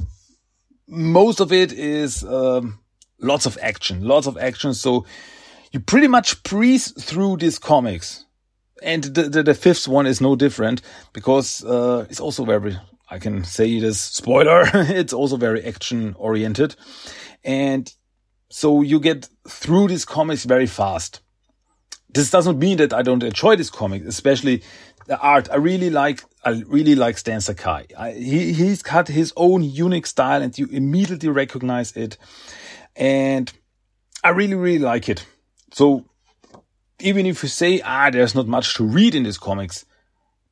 most 0.88 1.40
of 1.40 1.52
it 1.52 1.74
is 1.74 2.24
um, 2.24 2.80
lots 3.20 3.46
of 3.46 3.58
action, 3.62 4.04
lots 4.04 4.28
of 4.28 4.38
action. 4.38 4.74
So 4.74 5.06
you 5.72 5.80
pretty 5.80 6.08
much 6.08 6.44
breeze 6.44 6.92
through 6.92 7.38
these 7.38 7.58
comics. 7.58 8.26
And 8.84 9.04
the, 9.04 9.24
the, 9.24 9.44
the 9.44 9.54
fifth 9.54 9.88
one 9.88 10.08
is 10.08 10.22
no 10.22 10.36
different 10.36 10.82
because 11.14 11.64
uh, 11.64 12.06
it's 12.10 12.20
also 12.20 12.46
very, 12.46 12.78
I 13.12 13.20
can 13.20 13.44
say 13.44 13.76
it 13.76 13.84
as 13.84 14.00
spoiler, 14.00 14.64
it's 14.74 15.12
also 15.12 15.36
very 15.36 15.64
action 15.66 16.16
oriented. 16.18 16.76
And 17.44 17.94
so 18.50 18.82
you 18.82 19.02
get 19.02 19.28
through 19.48 19.90
these 19.90 20.06
comics 20.06 20.46
very 20.46 20.66
fast. 20.66 21.22
This 22.10 22.32
doesn't 22.32 22.58
mean 22.58 22.78
that 22.78 22.94
I 22.94 23.02
don't 23.02 23.22
enjoy 23.22 23.58
this 23.58 23.70
comic, 23.70 24.06
especially 24.06 24.64
the 25.08 25.20
art. 25.20 25.50
I 25.52 25.56
really 25.58 25.90
like, 25.90 26.24
I 26.46 26.64
really 26.68 26.96
like 26.96 27.18
Stan 27.18 27.42
Sakai. 27.42 27.86
I, 27.98 28.14
he, 28.14 28.54
he's 28.54 28.82
got 28.82 29.10
his 29.10 29.34
own 29.36 29.62
unique 29.62 30.08
style 30.08 30.42
and 30.42 30.58
you 30.58 30.68
immediately 30.68 31.30
recognize 31.30 31.92
it. 31.98 32.18
And 32.96 33.52
I 34.24 34.30
really, 34.30 34.56
really 34.56 34.80
like 34.80 35.10
it. 35.10 35.26
So 35.74 36.06
even 37.02 37.26
if 37.26 37.44
you 37.44 37.50
say, 37.50 37.82
ah, 37.82 38.10
there's 38.10 38.36
not 38.36 38.48
much 38.48 38.76
to 38.76 38.86
read 38.86 39.16
in 39.16 39.24
these 39.24 39.38
comics, 39.38 39.86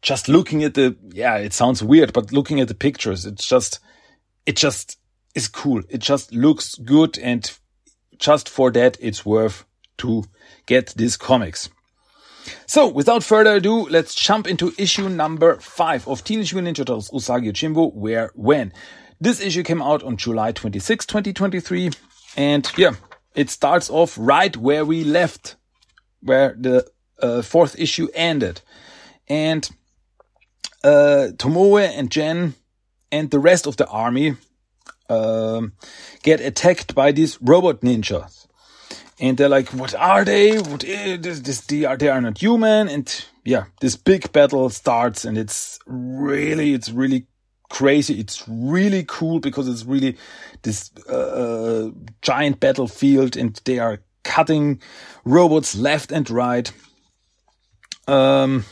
just 0.01 0.27
looking 0.29 0.63
at 0.63 0.73
the, 0.73 0.95
yeah, 1.13 1.37
it 1.37 1.53
sounds 1.53 1.83
weird, 1.83 2.13
but 2.13 2.31
looking 2.31 2.59
at 2.59 2.67
the 2.67 2.75
pictures, 2.75 3.25
it's 3.25 3.47
just, 3.47 3.79
it 4.45 4.55
just 4.55 4.97
is 5.35 5.47
cool. 5.47 5.81
It 5.89 5.99
just 5.99 6.33
looks 6.33 6.75
good. 6.75 7.17
And 7.19 7.51
just 8.17 8.49
for 8.49 8.71
that, 8.71 8.97
it's 8.99 9.25
worth 9.25 9.65
to 9.97 10.23
get 10.65 10.93
these 10.95 11.17
comics. 11.17 11.69
So, 12.65 12.87
without 12.87 13.23
further 13.23 13.55
ado, 13.55 13.87
let's 13.89 14.15
jump 14.15 14.47
into 14.47 14.73
issue 14.77 15.09
number 15.09 15.57
five 15.59 16.07
of 16.07 16.23
Teenage 16.23 16.53
Mutant 16.53 16.77
Ninja 16.77 16.85
Turtles 16.85 17.09
Usagi 17.11 17.51
Yojimbo, 17.51 17.93
Where 17.93 18.31
When. 18.33 18.73
This 19.19 19.41
issue 19.41 19.63
came 19.63 19.81
out 19.81 20.01
on 20.03 20.17
July 20.17 20.53
26, 20.53 21.05
2023. 21.05 21.91
And 22.37 22.71
yeah, 22.77 22.93
it 23.35 23.49
starts 23.49 23.89
off 23.89 24.17
right 24.17 24.55
where 24.55 24.85
we 24.85 25.03
left, 25.03 25.57
where 26.21 26.55
the 26.57 26.89
uh, 27.21 27.41
fourth 27.41 27.77
issue 27.77 28.07
ended. 28.13 28.61
And 29.27 29.69
uh, 30.83 31.29
Tomoe 31.37 31.87
and 31.87 32.09
Gen 32.11 32.55
and 33.11 33.31
the 33.31 33.39
rest 33.39 33.67
of 33.67 33.77
the 33.77 33.87
army 33.87 34.35
um, 35.09 35.73
get 36.23 36.39
attacked 36.39 36.93
by 36.95 37.11
these 37.11 37.41
robot 37.41 37.81
ninjas 37.81 38.39
and 39.19 39.37
they're 39.37 39.49
like, 39.49 39.69
"What 39.69 39.93
are 39.95 40.23
they? 40.23 40.57
What 40.57 40.83
is 40.83 41.21
this? 41.21 41.39
this 41.41 41.61
they 41.61 41.85
are 41.85 41.97
they 41.97 42.09
are 42.09 42.21
not 42.21 42.37
human." 42.37 42.87
And 42.87 43.25
yeah, 43.43 43.65
this 43.81 43.95
big 43.95 44.31
battle 44.31 44.69
starts, 44.69 45.25
and 45.25 45.37
it's 45.37 45.79
really 45.85 46.73
it's 46.73 46.89
really 46.89 47.27
crazy. 47.69 48.19
It's 48.19 48.43
really 48.47 49.03
cool 49.07 49.39
because 49.39 49.67
it's 49.67 49.85
really 49.85 50.17
this 50.61 50.91
uh, 51.09 51.13
uh 51.13 51.91
giant 52.21 52.59
battlefield, 52.59 53.35
and 53.35 53.59
they 53.65 53.79
are 53.79 54.01
cutting 54.23 54.81
robots 55.25 55.75
left 55.75 56.11
and 56.11 56.29
right. 56.29 56.71
Um, 58.07 58.65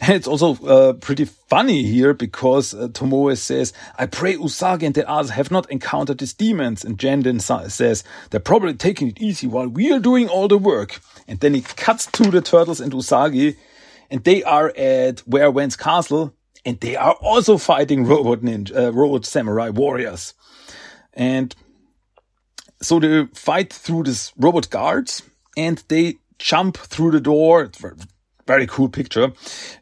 and 0.00 0.10
it's 0.14 0.28
also 0.28 0.54
uh, 0.64 0.92
pretty 0.94 1.24
funny 1.24 1.82
here 1.82 2.14
because 2.14 2.72
uh, 2.72 2.88
Tomoe 2.88 3.36
says, 3.36 3.72
I 3.98 4.06
pray 4.06 4.36
Usagi 4.36 4.84
and 4.84 4.94
the 4.94 5.08
others 5.08 5.30
have 5.30 5.50
not 5.50 5.70
encountered 5.70 6.18
these 6.18 6.34
demons. 6.34 6.84
And 6.84 6.98
Gen 6.98 7.22
then 7.22 7.40
says, 7.40 8.04
they're 8.30 8.40
probably 8.40 8.74
taking 8.74 9.08
it 9.08 9.20
easy 9.20 9.46
while 9.46 9.68
we 9.68 9.92
are 9.92 9.98
doing 9.98 10.28
all 10.28 10.46
the 10.46 10.58
work. 10.58 11.00
And 11.26 11.40
then 11.40 11.54
he 11.54 11.62
cuts 11.62 12.06
to 12.06 12.30
the 12.30 12.40
turtles 12.40 12.80
and 12.80 12.92
Usagi 12.92 13.56
and 14.10 14.22
they 14.24 14.42
are 14.44 14.72
at 14.76 15.20
Where 15.20 15.50
When's 15.50 15.76
castle 15.76 16.32
and 16.64 16.78
they 16.80 16.96
are 16.96 17.14
also 17.14 17.58
fighting 17.58 18.04
robot 18.04 18.40
ninja, 18.40 18.76
uh, 18.76 18.92
robot 18.92 19.26
samurai 19.26 19.70
warriors. 19.70 20.34
And 21.12 21.54
so 22.80 23.00
they 23.00 23.26
fight 23.34 23.72
through 23.72 24.04
these 24.04 24.32
robot 24.36 24.70
guards 24.70 25.22
and 25.56 25.82
they 25.88 26.18
jump 26.38 26.76
through 26.76 27.10
the 27.10 27.20
door 27.20 27.68
very 28.48 28.66
cool 28.66 28.88
picture 28.88 29.30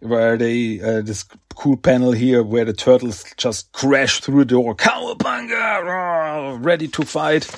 where 0.00 0.36
they 0.36 0.80
uh, 0.80 1.00
this 1.00 1.24
cool 1.54 1.76
panel 1.76 2.10
here 2.10 2.42
where 2.42 2.64
the 2.64 2.72
turtles 2.72 3.24
just 3.36 3.70
crash 3.72 4.20
through 4.20 4.40
the 4.40 4.44
door. 4.44 4.74
Cowabunga! 4.74 6.58
Ready 6.62 6.88
to 6.88 7.02
fight. 7.04 7.48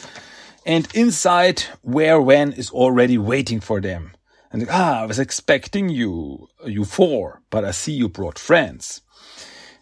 And 0.67 0.87
inside 0.95 1.63
where 1.81 2.21
when 2.21 2.53
is 2.53 2.71
already 2.71 3.17
waiting 3.17 3.59
for 3.59 3.81
them. 3.81 4.13
And 4.53 4.69
ah 4.71 5.03
i 5.03 5.07
was 5.07 5.19
expecting 5.19 5.89
you 5.89 6.49
you 6.65 6.85
four 6.85 7.41
but 7.51 7.65
i 7.65 7.73
see 7.73 7.93
you 7.93 8.09
brought 8.09 8.39
friends. 8.39 9.01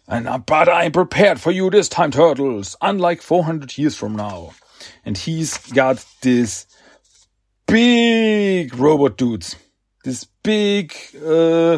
And 0.07 0.27
uh, 0.29 0.37
but 0.37 0.69
i'm 0.69 0.93
prepared 0.93 1.41
for 1.41 1.51
you 1.51 1.69
this 1.69 1.89
time 1.89 2.11
turtles 2.11 2.77
unlike 2.81 3.21
400 3.21 3.77
years 3.77 3.97
from 3.97 4.15
now. 4.15 4.53
And 5.03 5.17
he's 5.17 5.57
got 5.73 6.05
this 6.21 6.67
big 7.67 8.73
robot 8.75 9.17
dudes. 9.17 9.57
This 10.05 10.25
big 10.47 10.95
uh, 11.25 11.77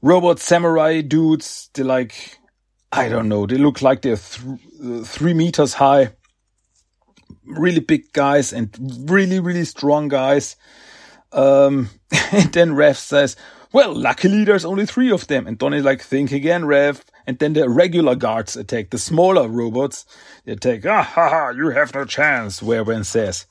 robot 0.00 0.38
samurai 0.38 1.02
dudes. 1.02 1.68
They're 1.74 1.84
like, 1.84 2.38
I 2.90 3.10
don't 3.10 3.28
know. 3.28 3.44
They 3.46 3.58
look 3.58 3.82
like 3.82 4.00
they're 4.00 4.16
th 4.16 4.40
uh, 4.82 5.04
three 5.04 5.34
meters 5.34 5.74
high. 5.74 6.12
Really 7.44 7.80
big 7.80 8.12
guys 8.14 8.52
and 8.54 8.68
really, 9.10 9.40
really 9.40 9.66
strong 9.66 10.08
guys. 10.08 10.56
Um, 11.32 11.90
and 12.32 12.50
then 12.52 12.70
Raph 12.70 12.96
says, 12.96 13.36
well, 13.74 13.94
luckily 13.94 14.44
there's 14.44 14.64
only 14.64 14.86
three 14.86 15.12
of 15.12 15.26
them. 15.26 15.46
And 15.46 15.58
Donnie's 15.58 15.84
like, 15.84 16.02
think 16.02 16.32
again, 16.32 16.62
Raph. 16.62 17.02
And 17.26 17.38
then 17.38 17.52
the 17.52 17.68
regular 17.68 18.16
guards 18.16 18.56
attack 18.56 18.88
the 18.88 18.98
smaller 18.98 19.48
robots. 19.48 20.06
They 20.44 20.52
attack, 20.52 20.86
ah, 20.86 21.02
ha, 21.02 21.28
ha, 21.28 21.50
you 21.50 21.70
have 21.70 21.94
no 21.94 22.06
chance, 22.06 22.62
Where 22.62 22.84
When 22.84 23.04
says. 23.04 23.46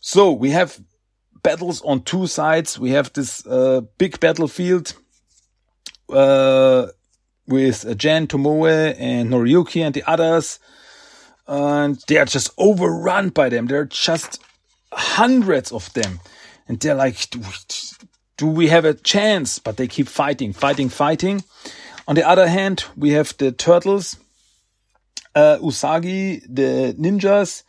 So 0.00 0.32
we 0.32 0.50
have 0.50 0.80
battles 1.48 1.80
on 1.82 2.02
two 2.02 2.26
sides. 2.26 2.78
We 2.78 2.90
have 2.90 3.10
this 3.14 3.46
uh, 3.46 3.80
big 3.96 4.20
battlefield 4.20 4.92
uh, 6.10 6.88
with 7.46 7.86
uh, 7.86 7.94
Tomoe, 7.94 8.94
and 8.98 9.30
Noriyuki 9.30 9.82
and 9.82 9.94
the 9.94 10.04
others. 10.06 10.58
And 11.46 11.96
they 12.06 12.18
are 12.18 12.26
just 12.26 12.50
overrun 12.58 13.30
by 13.30 13.48
them. 13.48 13.66
There 13.66 13.80
are 13.80 13.86
just 13.86 14.42
hundreds 14.92 15.72
of 15.72 15.90
them. 15.94 16.20
And 16.68 16.78
they're 16.78 16.94
like, 16.94 17.30
do 17.30 17.38
we, 17.38 17.54
do 18.36 18.46
we 18.46 18.68
have 18.68 18.84
a 18.84 18.92
chance? 18.92 19.58
But 19.58 19.78
they 19.78 19.88
keep 19.88 20.08
fighting, 20.08 20.52
fighting, 20.52 20.90
fighting. 20.90 21.44
On 22.06 22.14
the 22.14 22.28
other 22.28 22.48
hand, 22.48 22.84
we 22.94 23.12
have 23.12 23.34
the 23.38 23.52
turtles, 23.52 24.18
uh, 25.34 25.56
Usagi, 25.62 26.42
the 26.46 26.94
ninjas, 26.98 27.62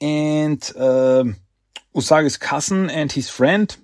and 0.00 0.72
um, 0.76 1.36
Usagi's 1.94 2.36
cousin 2.36 2.88
and 2.90 3.12
his 3.12 3.28
friend, 3.28 3.76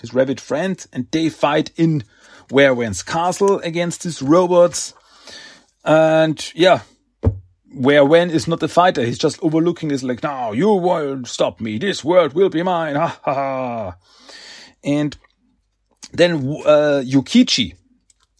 his 0.00 0.12
rabbit 0.12 0.40
friend, 0.40 0.86
and 0.92 1.10
they 1.10 1.28
fight 1.28 1.70
in 1.76 2.04
Where-When's 2.50 3.02
castle 3.02 3.58
against 3.60 4.02
these 4.02 4.22
robots. 4.22 4.94
And 5.84 6.52
yeah, 6.54 6.80
Where-When 7.72 8.30
is 8.30 8.48
not 8.48 8.60
the 8.60 8.68
fighter. 8.68 9.04
He's 9.04 9.18
just 9.18 9.42
overlooking 9.42 9.88
this 9.88 10.02
like, 10.02 10.22
no, 10.22 10.52
you 10.52 10.72
won't 10.72 11.28
stop 11.28 11.60
me. 11.60 11.78
This 11.78 12.04
world 12.04 12.34
will 12.34 12.50
be 12.50 12.62
mine. 12.62 12.96
Ha 12.96 13.20
ha 13.22 13.34
ha. 13.34 13.96
And 14.84 15.16
then 16.12 16.34
uh, 16.64 17.02
Yukichi, 17.04 17.74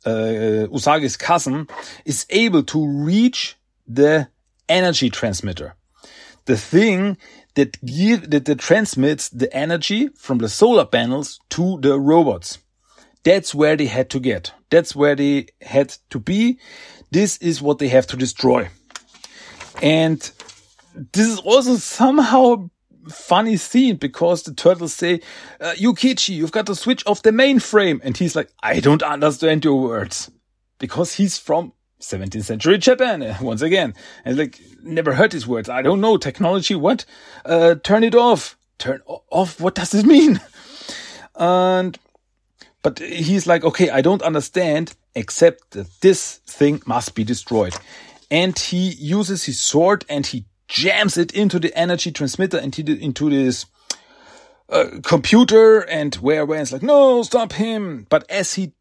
uh, 0.04 0.68
Usagi's 0.70 1.16
cousin, 1.16 1.66
is 2.04 2.26
able 2.30 2.62
to 2.64 2.86
reach 2.86 3.56
the 3.86 4.28
energy 4.68 5.10
transmitter. 5.10 5.74
The 6.44 6.56
thing 6.56 7.18
that 7.58 7.84
give, 7.84 8.30
that, 8.30 8.44
that 8.44 8.60
transmits 8.60 9.28
the 9.30 9.52
energy 9.52 10.08
from 10.14 10.38
the 10.38 10.48
solar 10.48 10.84
panels 10.84 11.40
to 11.50 11.80
the 11.80 11.98
robots. 11.98 12.58
That's 13.24 13.52
where 13.52 13.76
they 13.76 13.86
had 13.86 14.10
to 14.10 14.20
get. 14.20 14.52
That's 14.70 14.94
where 14.94 15.16
they 15.16 15.48
had 15.60 15.96
to 16.10 16.20
be. 16.20 16.60
This 17.10 17.36
is 17.38 17.60
what 17.60 17.80
they 17.80 17.88
have 17.88 18.06
to 18.08 18.16
destroy. 18.16 18.68
And 19.82 20.20
this 21.12 21.26
is 21.26 21.40
also 21.40 21.74
somehow 21.78 22.70
funny 23.08 23.56
scene 23.56 23.96
because 23.96 24.44
the 24.44 24.54
turtles 24.54 24.94
say, 24.94 25.20
uh, 25.60 25.72
Yukichi, 25.72 26.36
you've 26.36 26.52
got 26.52 26.66
to 26.66 26.76
switch 26.76 27.02
off 27.06 27.22
the 27.22 27.32
mainframe. 27.32 27.98
And 28.04 28.16
he's 28.16 28.36
like, 28.36 28.52
I 28.62 28.78
don't 28.78 29.02
understand 29.02 29.64
your 29.64 29.80
words 29.80 30.30
because 30.78 31.14
he's 31.14 31.38
from 31.38 31.72
17th 32.00 32.44
century 32.44 32.78
Japan 32.78 33.36
once 33.40 33.62
again. 33.62 33.94
And 34.24 34.38
like, 34.38 34.60
never 34.82 35.14
heard 35.14 35.32
these 35.32 35.46
words. 35.46 35.68
I 35.68 35.82
don't 35.82 36.00
know 36.00 36.16
technology. 36.16 36.74
What? 36.74 37.04
Uh, 37.44 37.74
turn 37.76 38.04
it 38.04 38.14
off. 38.14 38.56
Turn 38.78 39.00
off. 39.06 39.60
What 39.60 39.74
does 39.74 39.90
this 39.90 40.04
mean? 40.04 40.40
And, 41.40 41.96
but 42.82 42.98
he's 42.98 43.46
like, 43.46 43.62
okay, 43.62 43.90
I 43.90 44.00
don't 44.00 44.22
understand 44.22 44.96
except 45.14 45.70
that 45.70 45.86
this 46.00 46.38
thing 46.46 46.82
must 46.84 47.14
be 47.14 47.22
destroyed. 47.22 47.76
And 48.28 48.58
he 48.58 48.88
uses 48.90 49.44
his 49.44 49.60
sword 49.60 50.04
and 50.08 50.26
he 50.26 50.46
jams 50.66 51.16
it 51.16 51.32
into 51.32 51.58
the 51.58 51.72
energy 51.78 52.10
transmitter 52.12 52.58
and 52.58 52.76
into 52.76 53.30
this 53.30 53.66
uh, 54.68 54.86
computer 55.02 55.80
and 55.80 56.14
Where 56.16 56.44
When's 56.44 56.72
like, 56.72 56.82
no, 56.82 57.22
stop 57.22 57.52
him. 57.52 58.06
But 58.10 58.30
as 58.30 58.54
he 58.54 58.72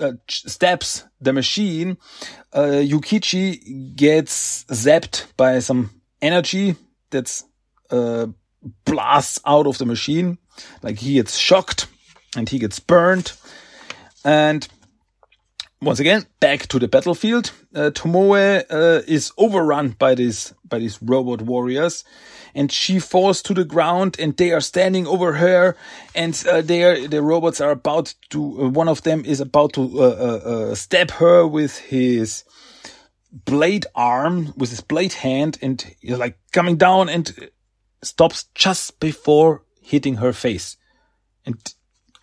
uh, 0.00 0.12
stabs 0.28 1.04
the 1.20 1.32
machine, 1.32 1.96
uh, 2.52 2.82
Yukichi 2.82 3.94
gets 3.96 4.64
zapped 4.64 5.26
by 5.36 5.58
some 5.60 5.90
energy 6.22 6.76
that's 7.10 7.44
uh, 7.90 8.26
blasts 8.84 9.40
out 9.46 9.66
of 9.66 9.78
the 9.78 9.86
machine. 9.86 10.38
Like 10.82 10.98
he 10.98 11.14
gets 11.14 11.36
shocked 11.36 11.86
and 12.36 12.48
he 12.48 12.58
gets 12.58 12.78
burned. 12.80 13.32
And 14.24 14.66
once 15.82 16.00
again, 16.00 16.26
back 16.40 16.66
to 16.68 16.78
the 16.78 16.88
battlefield. 16.88 17.52
Uh, 17.74 17.90
Tomoe 17.90 18.64
uh, 18.70 19.02
is 19.06 19.32
overrun 19.38 19.90
by 19.90 20.14
these 20.14 20.52
by 20.68 20.78
these 20.78 21.00
robot 21.02 21.42
warriors, 21.42 22.04
and 22.54 22.70
she 22.70 22.98
falls 22.98 23.42
to 23.42 23.54
the 23.54 23.64
ground. 23.64 24.16
And 24.18 24.36
they 24.36 24.52
are 24.52 24.60
standing 24.60 25.06
over 25.06 25.34
her, 25.34 25.76
and 26.14 26.42
uh, 26.48 26.62
they 26.62 26.84
are 26.84 27.08
the 27.08 27.22
robots 27.22 27.60
are 27.60 27.70
about 27.70 28.14
to. 28.30 28.64
Uh, 28.64 28.68
one 28.68 28.88
of 28.88 29.02
them 29.02 29.24
is 29.24 29.40
about 29.40 29.72
to 29.74 30.00
uh, 30.00 30.04
uh, 30.04 30.74
stab 30.74 31.10
her 31.12 31.46
with 31.46 31.78
his 31.78 32.44
blade 33.32 33.86
arm, 33.94 34.52
with 34.56 34.70
his 34.70 34.80
blade 34.80 35.12
hand, 35.12 35.58
and 35.62 35.94
he's 36.00 36.18
like 36.18 36.38
coming 36.52 36.76
down 36.76 37.08
and 37.08 37.50
stops 38.02 38.44
just 38.54 38.98
before 39.00 39.62
hitting 39.82 40.16
her 40.16 40.32
face, 40.32 40.76
and 41.44 41.74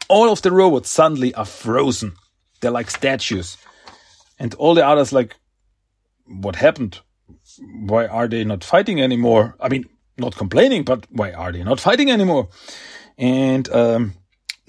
all 0.10 0.32
of 0.32 0.42
the 0.42 0.52
robots 0.52 0.90
suddenly 0.90 1.34
are 1.36 1.46
frozen 1.46 2.14
they're 2.60 2.72
like 2.72 2.90
statues. 2.90 3.58
And 4.40 4.54
all 4.56 4.76
the 4.76 4.86
others 4.86 5.14
like, 5.14 5.36
what 6.26 6.56
happened? 6.56 7.00
Why 7.60 8.08
are 8.08 8.28
they 8.28 8.44
not 8.44 8.64
fighting 8.64 9.02
anymore? 9.02 9.56
I 9.60 9.70
mean, 9.70 9.86
not 10.18 10.36
complaining, 10.36 10.84
but 10.84 11.06
why 11.10 11.32
are 11.32 11.52
they 11.52 11.64
not 11.64 11.80
fighting 11.80 12.12
anymore? 12.12 12.50
And 13.18 13.70
um, 13.72 14.14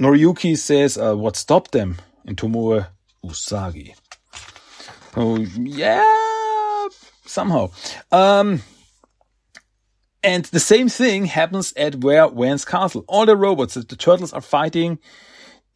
Noriyuki 0.01 0.57
says, 0.57 0.99
uh, 0.99 1.15
what 1.15 1.37
stopped 1.37 1.73
them? 1.73 1.97
And 2.25 2.37
Tomoe, 2.37 2.87
Usagi. 3.25 3.95
Oh, 5.17 5.39
yeah, 5.39 6.89
somehow. 7.25 7.71
Um, 8.13 8.63
and 10.23 10.45
the 10.47 10.61
same 10.61 10.89
thing 10.89 11.27
happens 11.27 11.73
at 11.77 11.97
Where-When's 11.97 12.65
castle. 12.65 13.05
All 13.09 13.27
the 13.27 13.37
robots 13.37 13.75
that 13.75 13.89
the 13.89 13.97
turtles 13.97 14.33
are 14.33 14.41
fighting 14.41 14.99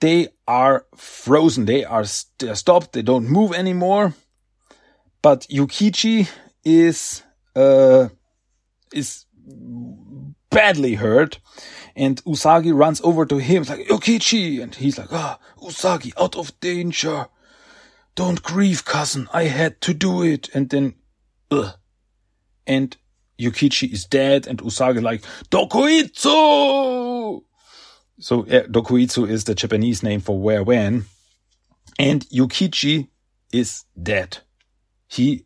they 0.02 0.30
are 0.48 0.84
frozen. 0.96 1.64
They 1.64 1.84
are 1.84 2.02
st 2.02 2.56
stopped. 2.56 2.92
They 2.92 3.02
don't 3.02 3.28
move 3.28 3.52
anymore. 3.52 4.14
But 5.22 5.46
Yukichi 5.48 6.28
is 6.64 7.22
uh, 7.54 8.08
is 8.92 9.26
badly 10.50 10.94
hurt, 10.94 11.38
and 11.96 12.22
Usagi 12.24 12.72
runs 12.74 13.00
over 13.02 13.24
to 13.26 13.38
him. 13.38 13.62
It's 13.62 13.70
like 13.70 13.86
Yukichi, 13.88 14.62
and 14.62 14.74
he's 14.74 14.98
like, 14.98 15.12
"Ah, 15.12 15.38
Usagi, 15.60 16.12
out 16.18 16.36
of 16.36 16.58
danger. 16.60 17.28
Don't 18.14 18.42
grieve, 18.42 18.84
cousin. 18.84 19.28
I 19.32 19.44
had 19.44 19.80
to 19.82 19.94
do 19.94 20.22
it." 20.22 20.48
And 20.54 20.68
then, 20.70 20.94
ugh. 21.50 21.74
and 22.66 22.96
Yukichi 23.38 23.92
is 23.92 24.04
dead, 24.04 24.46
and 24.46 24.58
Usagi 24.58 25.02
like 25.02 25.22
Dokuitsu. 25.50 27.42
So 28.20 28.42
uh, 28.42 28.64
Dokuitsu 28.68 29.28
is 29.28 29.44
the 29.44 29.54
Japanese 29.54 30.02
name 30.02 30.20
for 30.20 30.38
Where-When. 30.38 31.06
And 31.98 32.24
Yukichi 32.30 33.08
is 33.52 33.84
dead. 34.00 34.38
He, 35.08 35.44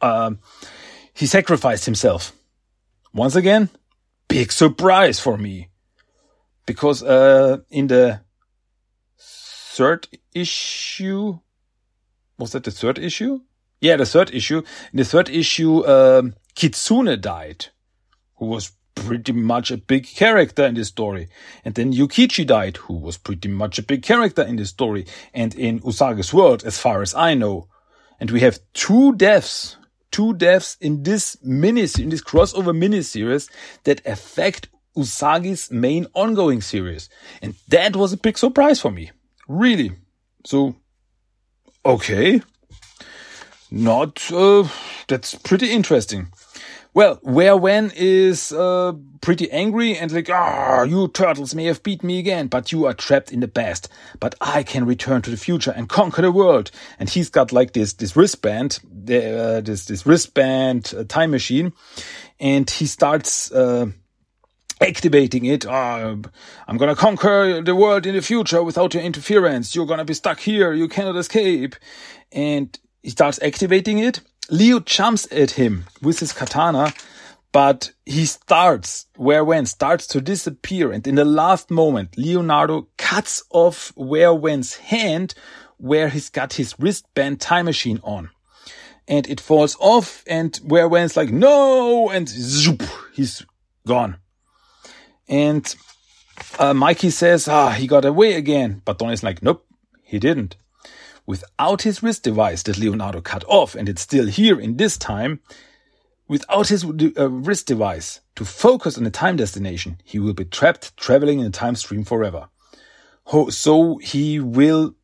um, 0.00 0.38
he 1.14 1.26
sacrificed 1.26 1.84
himself. 1.84 2.35
Once 3.16 3.34
again, 3.34 3.70
big 4.28 4.52
surprise 4.52 5.18
for 5.18 5.38
me. 5.38 5.70
Because, 6.66 7.02
uh, 7.02 7.56
in 7.70 7.86
the 7.86 8.20
third 9.18 10.06
issue, 10.34 11.38
was 12.36 12.52
that 12.52 12.64
the 12.64 12.70
third 12.70 12.98
issue? 12.98 13.40
Yeah, 13.80 13.96
the 13.96 14.04
third 14.04 14.34
issue. 14.34 14.58
In 14.92 14.98
the 14.98 15.04
third 15.04 15.30
issue, 15.30 15.86
um, 15.86 16.34
Kitsune 16.54 17.18
died, 17.18 17.68
who 18.36 18.46
was 18.46 18.72
pretty 18.94 19.32
much 19.32 19.70
a 19.70 19.78
big 19.78 20.06
character 20.06 20.66
in 20.66 20.74
this 20.74 20.88
story. 20.88 21.28
And 21.64 21.74
then 21.74 21.94
Yukichi 21.94 22.46
died, 22.46 22.76
who 22.76 22.94
was 22.98 23.16
pretty 23.16 23.48
much 23.48 23.78
a 23.78 23.82
big 23.82 24.02
character 24.02 24.42
in 24.42 24.56
this 24.56 24.68
story 24.68 25.06
and 25.32 25.54
in 25.54 25.80
Usagi's 25.80 26.34
world, 26.34 26.64
as 26.64 26.78
far 26.78 27.00
as 27.00 27.14
I 27.14 27.32
know. 27.32 27.68
And 28.20 28.30
we 28.30 28.40
have 28.40 28.60
two 28.74 29.14
deaths, 29.16 29.78
two 30.10 30.34
deaths 30.34 30.76
in 30.80 31.02
this 31.02 31.36
mini, 31.42 31.82
in 31.98 32.08
this 32.10 32.22
crossover 32.22 32.76
mini 32.76 33.02
series 33.02 33.50
that 33.84 34.04
affect 34.06 34.68
Usagi's 34.96 35.70
main 35.70 36.06
ongoing 36.14 36.60
series. 36.60 37.08
And 37.42 37.54
that 37.68 37.96
was 37.96 38.12
a 38.12 38.16
big 38.16 38.38
surprise 38.38 38.80
for 38.80 38.90
me. 38.90 39.10
Really. 39.48 39.92
So, 40.44 40.76
okay. 41.84 42.40
Not, 43.70 44.30
uh, 44.32 44.68
that's 45.08 45.34
pretty 45.34 45.70
interesting. 45.70 46.28
Well, 46.96 47.18
Where-When 47.20 47.92
is 47.94 48.52
uh, 48.52 48.94
pretty 49.20 49.50
angry 49.50 49.98
and 49.98 50.10
like, 50.10 50.30
ah, 50.30 50.82
you 50.84 51.08
turtles 51.08 51.54
may 51.54 51.66
have 51.66 51.82
beat 51.82 52.02
me 52.02 52.18
again, 52.18 52.46
but 52.46 52.72
you 52.72 52.86
are 52.86 52.94
trapped 52.94 53.30
in 53.30 53.40
the 53.40 53.48
past. 53.48 53.90
But 54.18 54.34
I 54.40 54.62
can 54.62 54.86
return 54.86 55.20
to 55.20 55.30
the 55.30 55.36
future 55.36 55.72
and 55.72 55.90
conquer 55.90 56.22
the 56.22 56.32
world. 56.32 56.70
And 56.98 57.10
he's 57.10 57.28
got 57.28 57.52
like 57.52 57.74
this 57.74 57.92
this 57.92 58.16
wristband, 58.16 58.78
uh, 58.82 59.60
this 59.60 59.84
this 59.84 60.06
wristband 60.06 60.94
uh, 60.96 61.04
time 61.04 61.32
machine, 61.32 61.74
and 62.40 62.68
he 62.70 62.86
starts. 62.86 63.52
Uh, 63.52 63.88
activating 64.78 65.46
it. 65.46 65.64
Oh, 65.66 66.20
I'm 66.68 66.76
gonna 66.76 66.94
conquer 66.94 67.62
the 67.62 67.74
world 67.74 68.04
in 68.04 68.14
the 68.14 68.20
future 68.20 68.62
without 68.62 68.92
your 68.92 69.02
interference. 69.02 69.74
You're 69.74 69.86
gonna 69.86 70.04
be 70.04 70.12
stuck 70.12 70.38
here. 70.38 70.74
You 70.74 70.86
cannot 70.86 71.16
escape. 71.16 71.76
And 72.30 72.78
he 73.02 73.08
starts 73.08 73.40
activating 73.42 74.00
it 74.00 74.20
Leo 74.50 74.80
jumps 74.80 75.26
at 75.32 75.52
him 75.52 75.84
with 76.02 76.20
his 76.20 76.32
katana, 76.32 76.92
but 77.52 77.90
he 78.04 78.26
starts, 78.26 79.06
Where-When 79.16 79.66
starts 79.66 80.06
to 80.08 80.20
disappear. 80.20 80.92
And 80.92 81.06
in 81.06 81.14
the 81.14 81.24
last 81.24 81.70
moment, 81.70 82.16
Leonardo 82.16 82.88
cuts 82.96 83.42
off 83.50 83.92
Where-When's 83.96 84.76
hand 84.76 85.34
where 85.78 86.08
he's 86.08 86.28
got 86.28 86.54
his 86.54 86.74
wristband 86.78 87.40
time 87.40 87.64
machine 87.64 88.00
on. 88.02 88.30
And 89.08 89.28
it 89.28 89.40
falls 89.40 89.76
off 89.78 90.24
and 90.26 90.56
where 90.64 90.88
When's 90.88 91.16
like, 91.16 91.30
no, 91.30 92.10
and 92.10 92.28
zoop, 92.28 92.82
he's 93.12 93.44
gone. 93.86 94.16
And 95.28 95.74
uh, 96.58 96.74
Mikey 96.74 97.10
says, 97.10 97.48
ah, 97.48 97.70
he 97.70 97.86
got 97.86 98.04
away 98.04 98.34
again. 98.34 98.82
But 98.84 98.98
Donnie's 98.98 99.22
like, 99.22 99.42
nope, 99.42 99.64
he 100.02 100.18
didn't. 100.18 100.56
Without 101.26 101.82
his 101.82 102.02
wrist 102.02 102.22
device 102.22 102.62
that 102.62 102.78
Leonardo 102.78 103.20
cut 103.20 103.44
off, 103.48 103.74
and 103.74 103.88
it's 103.88 104.02
still 104.02 104.26
here 104.26 104.60
in 104.60 104.76
this 104.76 104.96
time, 104.96 105.40
without 106.28 106.68
his 106.68 106.84
uh, 106.84 107.28
wrist 107.28 107.66
device 107.66 108.20
to 108.36 108.44
focus 108.44 108.96
on 108.96 109.06
a 109.06 109.10
time 109.10 109.36
destination, 109.36 109.98
he 110.04 110.18
will 110.18 110.34
be 110.34 110.44
trapped 110.44 110.96
traveling 110.96 111.40
in 111.40 111.46
a 111.46 111.50
time 111.50 111.74
stream 111.74 112.04
forever. 112.04 112.48
So 113.50 113.98
he 113.98 114.38
will 114.38 114.94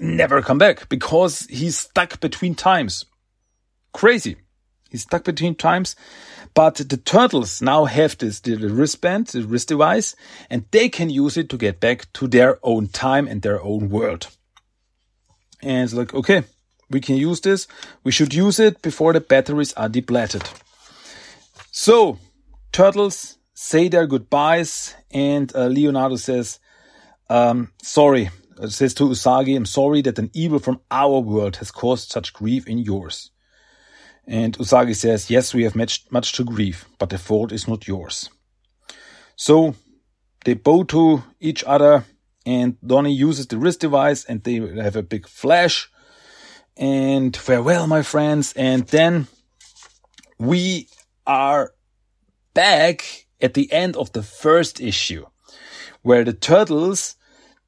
never 0.00 0.42
come 0.42 0.58
back 0.58 0.88
because 0.88 1.46
he's 1.46 1.78
stuck 1.78 2.20
between 2.20 2.54
times. 2.54 3.04
Crazy. 3.92 4.36
He's 4.90 5.02
stuck 5.02 5.24
between 5.24 5.56
times. 5.56 5.96
But 6.54 6.76
the 6.76 6.96
turtles 6.96 7.60
now 7.60 7.86
have 7.86 8.16
this 8.18 8.38
the 8.38 8.56
wristband, 8.56 9.26
the 9.28 9.42
wrist 9.42 9.68
device, 9.68 10.14
and 10.48 10.66
they 10.70 10.88
can 10.88 11.10
use 11.10 11.36
it 11.36 11.48
to 11.48 11.56
get 11.56 11.80
back 11.80 12.12
to 12.12 12.28
their 12.28 12.60
own 12.62 12.86
time 12.86 13.26
and 13.26 13.42
their 13.42 13.60
own 13.60 13.90
world. 13.90 14.28
And 15.64 15.92
like, 15.92 16.14
okay, 16.14 16.44
we 16.90 17.00
can 17.00 17.16
use 17.16 17.40
this. 17.40 17.66
We 18.04 18.12
should 18.12 18.34
use 18.34 18.60
it 18.60 18.82
before 18.82 19.12
the 19.12 19.20
batteries 19.20 19.72
are 19.72 19.88
depleted. 19.88 20.42
So, 21.70 22.18
turtles 22.70 23.38
say 23.54 23.88
their 23.88 24.06
goodbyes, 24.06 24.94
and 25.10 25.54
uh, 25.54 25.66
Leonardo 25.66 26.16
says, 26.16 26.58
um, 27.30 27.72
sorry, 27.82 28.30
uh, 28.60 28.68
says 28.68 28.94
to 28.94 29.04
Usagi, 29.04 29.56
I'm 29.56 29.66
sorry 29.66 30.02
that 30.02 30.18
an 30.18 30.30
evil 30.34 30.58
from 30.58 30.80
our 30.90 31.18
world 31.20 31.56
has 31.56 31.70
caused 31.70 32.10
such 32.10 32.32
grief 32.32 32.66
in 32.66 32.78
yours. 32.78 33.30
And 34.26 34.56
Usagi 34.58 34.94
says, 34.94 35.30
yes, 35.30 35.54
we 35.54 35.64
have 35.64 35.74
much, 35.74 36.04
much 36.10 36.32
to 36.34 36.44
grieve, 36.44 36.86
but 36.98 37.10
the 37.10 37.18
fault 37.18 37.52
is 37.52 37.66
not 37.66 37.88
yours. 37.88 38.30
So 39.36 39.74
they 40.44 40.54
bow 40.54 40.84
to 40.84 41.22
each 41.40 41.64
other 41.64 42.04
and 42.46 42.76
Donnie 42.86 43.12
uses 43.12 43.46
the 43.46 43.58
wrist 43.58 43.80
device 43.80 44.24
and 44.24 44.42
they 44.42 44.56
have 44.56 44.96
a 44.96 45.02
big 45.02 45.26
flash 45.26 45.90
and 46.76 47.36
farewell, 47.36 47.86
my 47.86 48.02
friends. 48.02 48.52
And 48.54 48.86
then 48.88 49.28
we 50.38 50.88
are 51.26 51.72
back 52.52 53.26
at 53.40 53.54
the 53.54 53.70
end 53.72 53.96
of 53.96 54.12
the 54.12 54.22
first 54.22 54.80
issue 54.80 55.26
where 56.02 56.24
the 56.24 56.32
turtles 56.32 57.16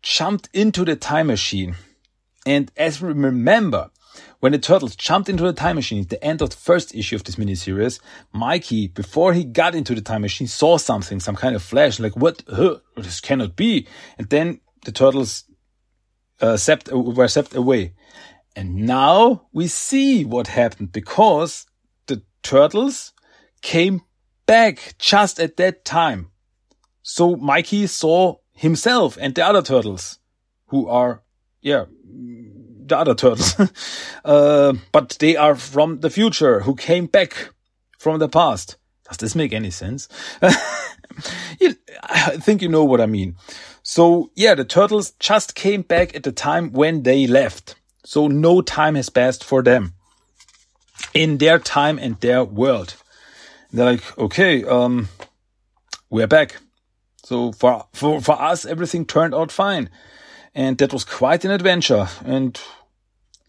jumped 0.03 0.49
into 0.53 0.85
the 0.85 0.97
time 0.97 1.29
machine. 1.29 1.77
And 2.45 2.71
as 2.77 3.01
we 3.01 3.13
remember, 3.13 3.91
when 4.41 4.53
the 4.53 4.59
turtles 4.59 4.95
jumped 4.95 5.29
into 5.29 5.43
the 5.43 5.53
time 5.53 5.77
machine 5.77 6.03
at 6.03 6.11
the 6.11 6.23
end 6.23 6.43
of 6.43 6.51
the 6.51 6.57
first 6.57 6.95
issue 6.95 7.17
of 7.17 7.25
this 7.25 7.37
miniseries, 7.37 8.01
Mikey, 8.33 8.89
before 8.89 9.33
he 9.33 9.45
got 9.45 9.75
into 9.75 9.95
the 9.95 10.01
time 10.01 10.23
machine, 10.23 10.47
saw 10.47 10.77
something, 10.77 11.19
some 11.21 11.37
kind 11.37 11.57
of 11.57 11.63
flash, 11.63 11.99
like, 11.99 12.17
what? 12.17 12.43
Huh, 12.49 12.77
this 12.97 13.21
cannot 13.21 13.57
be. 13.57 13.87
And 14.19 14.29
then 14.29 14.61
the 14.85 14.93
turtles 14.93 15.45
uh, 16.41 16.57
were 16.93 17.27
sept 17.27 17.55
away. 17.55 17.95
And 18.55 18.87
now 18.87 19.47
we 19.53 19.67
see 19.67 20.25
what 20.25 20.47
happened 20.47 20.93
because 20.93 21.67
the 22.07 22.23
turtles 22.43 23.13
came 23.63 24.03
back 24.47 24.95
just 24.99 25.39
at 25.39 25.57
that 25.59 25.85
time. 25.85 26.31
So 27.03 27.37
Mikey 27.37 27.87
saw 27.87 28.37
himself 28.53 29.19
and 29.21 29.35
the 29.35 29.45
other 29.45 29.63
turtles 29.63 30.19
who 30.69 30.89
are, 30.89 31.23
yeah, 31.61 31.85
the 32.05 32.97
other 32.97 33.15
turtles. 33.15 33.55
uh, 34.25 34.73
but 34.93 35.17
they 35.21 35.37
are 35.37 35.55
from 35.55 36.01
the 36.01 36.11
future 36.11 36.61
who 36.61 36.75
came 36.75 37.07
back 37.07 37.51
from 37.99 38.19
the 38.19 38.29
past. 38.29 38.77
Does 39.09 39.19
this 39.19 39.35
make 39.35 39.53
any 39.53 39.71
sense? 39.71 40.09
you, 41.61 41.77
I 42.03 42.39
think 42.39 42.63
you 42.63 42.69
know 42.69 42.85
what 42.85 43.01
I 43.01 43.07
mean. 43.07 43.37
So 43.89 44.33
yeah, 44.35 44.57
the 44.57 44.65
turtles 44.65 45.13
just 45.21 45.55
came 45.55 45.83
back 45.83 46.17
at 46.17 46.25
the 46.25 46.33
time 46.33 46.73
when 46.73 47.05
they 47.05 47.29
left. 47.29 47.77
So 48.05 48.27
no 48.27 48.61
time 48.61 48.97
has 48.97 49.09
passed 49.09 49.45
for 49.45 49.63
them 49.63 49.95
in 51.15 51.39
their 51.39 51.61
time 51.61 51.97
and 51.97 52.21
their 52.21 52.43
world. 52.43 52.97
They're 53.73 53.93
like, 53.93 54.19
okay, 54.19 54.65
um, 54.65 55.09
we're 56.11 56.27
back. 56.27 56.57
So 57.23 57.53
for, 57.53 57.87
for, 57.93 58.21
for 58.21 58.33
us, 58.43 58.67
everything 58.67 59.07
turned 59.07 59.37
out 59.37 59.53
fine. 59.53 59.89
And 60.53 60.77
that 60.79 60.93
was 60.93 61.05
quite 61.05 61.45
an 61.45 61.53
adventure. 61.53 62.09
And 62.25 62.61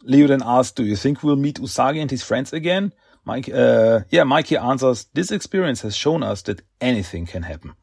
Leo 0.04 0.28
then 0.28 0.44
asks, 0.46 0.74
do 0.74 0.86
you 0.86 0.96
think 0.96 1.24
we'll 1.24 1.36
meet 1.36 1.60
Usagi 1.60 2.00
and 2.00 2.12
his 2.12 2.22
friends 2.22 2.54
again? 2.54 2.94
Mike, 3.26 3.50
uh, 3.50 4.02
yeah, 4.12 4.24
Mikey 4.24 4.58
answers, 4.58 5.08
this 5.16 5.32
experience 5.32 5.82
has 5.82 5.96
shown 5.96 6.22
us 6.22 6.44
that 6.44 6.62
anything 6.80 7.26
can 7.26 7.42
happen. 7.42 7.74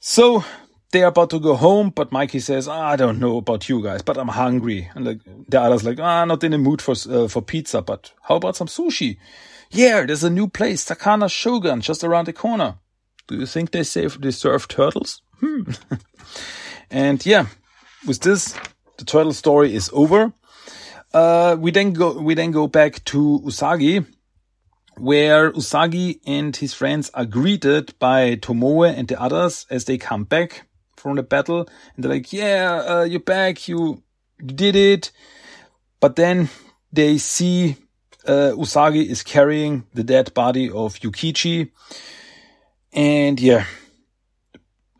So 0.00 0.44
they're 0.92 1.06
about 1.06 1.30
to 1.30 1.40
go 1.40 1.56
home, 1.56 1.90
but 1.90 2.12
Mikey 2.12 2.38
says, 2.38 2.68
ah, 2.68 2.88
I 2.88 2.96
don't 2.96 3.18
know 3.18 3.38
about 3.38 3.68
you 3.68 3.82
guys, 3.82 4.02
but 4.02 4.18
I'm 4.18 4.28
hungry. 4.28 4.90
And 4.94 5.06
like, 5.06 5.20
the 5.48 5.60
other's 5.60 5.84
like, 5.84 5.98
ah, 5.98 6.24
not 6.26 6.44
in 6.44 6.52
the 6.52 6.58
mood 6.58 6.82
for, 6.82 6.94
uh, 7.10 7.28
for 7.28 7.42
pizza, 7.42 7.80
but 7.82 8.12
how 8.22 8.36
about 8.36 8.56
some 8.56 8.68
sushi? 8.68 9.16
Yeah, 9.70 10.04
there's 10.04 10.22
a 10.22 10.30
new 10.30 10.48
place, 10.48 10.84
Sakana 10.84 11.30
Shogun, 11.30 11.80
just 11.80 12.04
around 12.04 12.26
the 12.26 12.34
corner. 12.34 12.76
Do 13.26 13.36
you 13.36 13.46
think 13.46 13.70
they 13.70 13.82
save, 13.82 14.20
they 14.20 14.30
serve 14.30 14.68
turtles? 14.68 15.22
Hmm. 15.40 15.62
and 16.90 17.24
yeah, 17.24 17.46
with 18.06 18.20
this, 18.20 18.54
the 18.98 19.04
turtle 19.06 19.32
story 19.32 19.74
is 19.74 19.90
over. 19.94 20.32
Uh, 21.14 21.56
we 21.58 21.70
then 21.70 21.94
go, 21.94 22.20
we 22.20 22.34
then 22.34 22.50
go 22.50 22.66
back 22.66 23.02
to 23.06 23.40
Usagi, 23.44 24.06
where 24.98 25.52
Usagi 25.52 26.20
and 26.26 26.54
his 26.54 26.74
friends 26.74 27.10
are 27.14 27.24
greeted 27.24 27.98
by 27.98 28.36
Tomoe 28.36 28.94
and 28.94 29.08
the 29.08 29.20
others 29.20 29.64
as 29.70 29.86
they 29.86 29.96
come 29.96 30.24
back 30.24 30.66
from 31.02 31.16
the 31.16 31.22
battle. 31.22 31.68
And 31.94 32.04
they're 32.04 32.12
like, 32.12 32.32
yeah, 32.32 32.82
uh, 32.86 33.02
you're 33.02 33.20
back. 33.20 33.66
You 33.68 34.02
did 34.44 34.76
it. 34.76 35.10
But 36.00 36.16
then 36.16 36.48
they 36.92 37.18
see, 37.18 37.76
uh, 38.26 38.52
Usagi 38.54 39.04
is 39.04 39.22
carrying 39.22 39.84
the 39.92 40.04
dead 40.04 40.32
body 40.32 40.70
of 40.70 40.94
Yukichi. 41.00 41.70
And 42.92 43.40
yeah, 43.40 43.66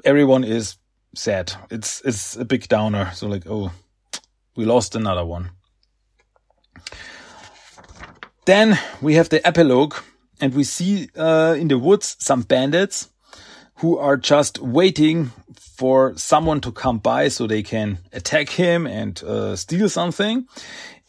everyone 0.05 0.45
is 0.45 0.77
sad. 1.15 1.53
It's, 1.71 2.01
it's 2.05 2.37
a 2.37 2.45
big 2.45 2.69
downer. 2.69 3.13
So 3.15 3.29
like, 3.29 3.45
oh, 3.49 3.71
we 4.57 4.65
lost 4.65 4.97
another 4.97 5.25
one. 5.25 5.51
Then 8.45 8.77
we 9.01 9.15
have 9.15 9.29
the 9.29 9.47
epilogue 9.47 9.95
and 10.41 10.53
we 10.53 10.65
see 10.65 11.09
uh, 11.17 11.55
in 11.57 11.69
the 11.69 11.79
woods 11.79 12.17
some 12.19 12.43
bandits 12.43 13.09
who 13.77 13.99
are 13.99 14.17
just 14.17 14.59
waiting 14.59 15.31
for 15.83 16.17
someone 16.17 16.61
to 16.61 16.71
come 16.71 16.99
by 16.99 17.27
so 17.27 17.49
they 17.49 17.61
can 17.65 17.99
attack 18.13 18.49
him 18.51 18.87
and 18.87 19.21
uh, 19.25 19.57
steal 19.57 19.89
something. 19.89 20.47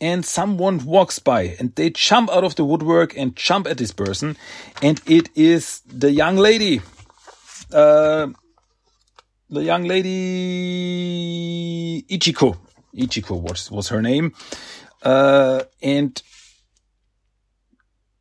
And 0.02 0.26
someone 0.26 0.84
walks 0.84 1.20
by 1.20 1.56
and 1.60 1.76
they 1.76 1.92
jump 1.92 2.32
out 2.32 2.44
of 2.44 2.56
the 2.56 2.66
woodwork 2.66 3.16
and 3.16 3.36
jump 3.36 3.68
at 3.68 3.78
this 3.78 3.92
person. 3.92 4.36
And 4.82 5.00
it 5.06 5.30
is 5.36 5.82
the 5.82 6.10
young 6.10 6.38
lady. 6.38 6.82
Uh, 7.72 8.30
the 9.48 9.64
young 9.64 9.84
lady 9.84 10.12
Ichiko. 12.10 12.58
Ichiko 12.96 13.40
was, 13.40 13.70
was 13.70 13.90
her 13.90 14.02
name. 14.02 14.34
Uh, 15.04 15.66
and 15.84 16.20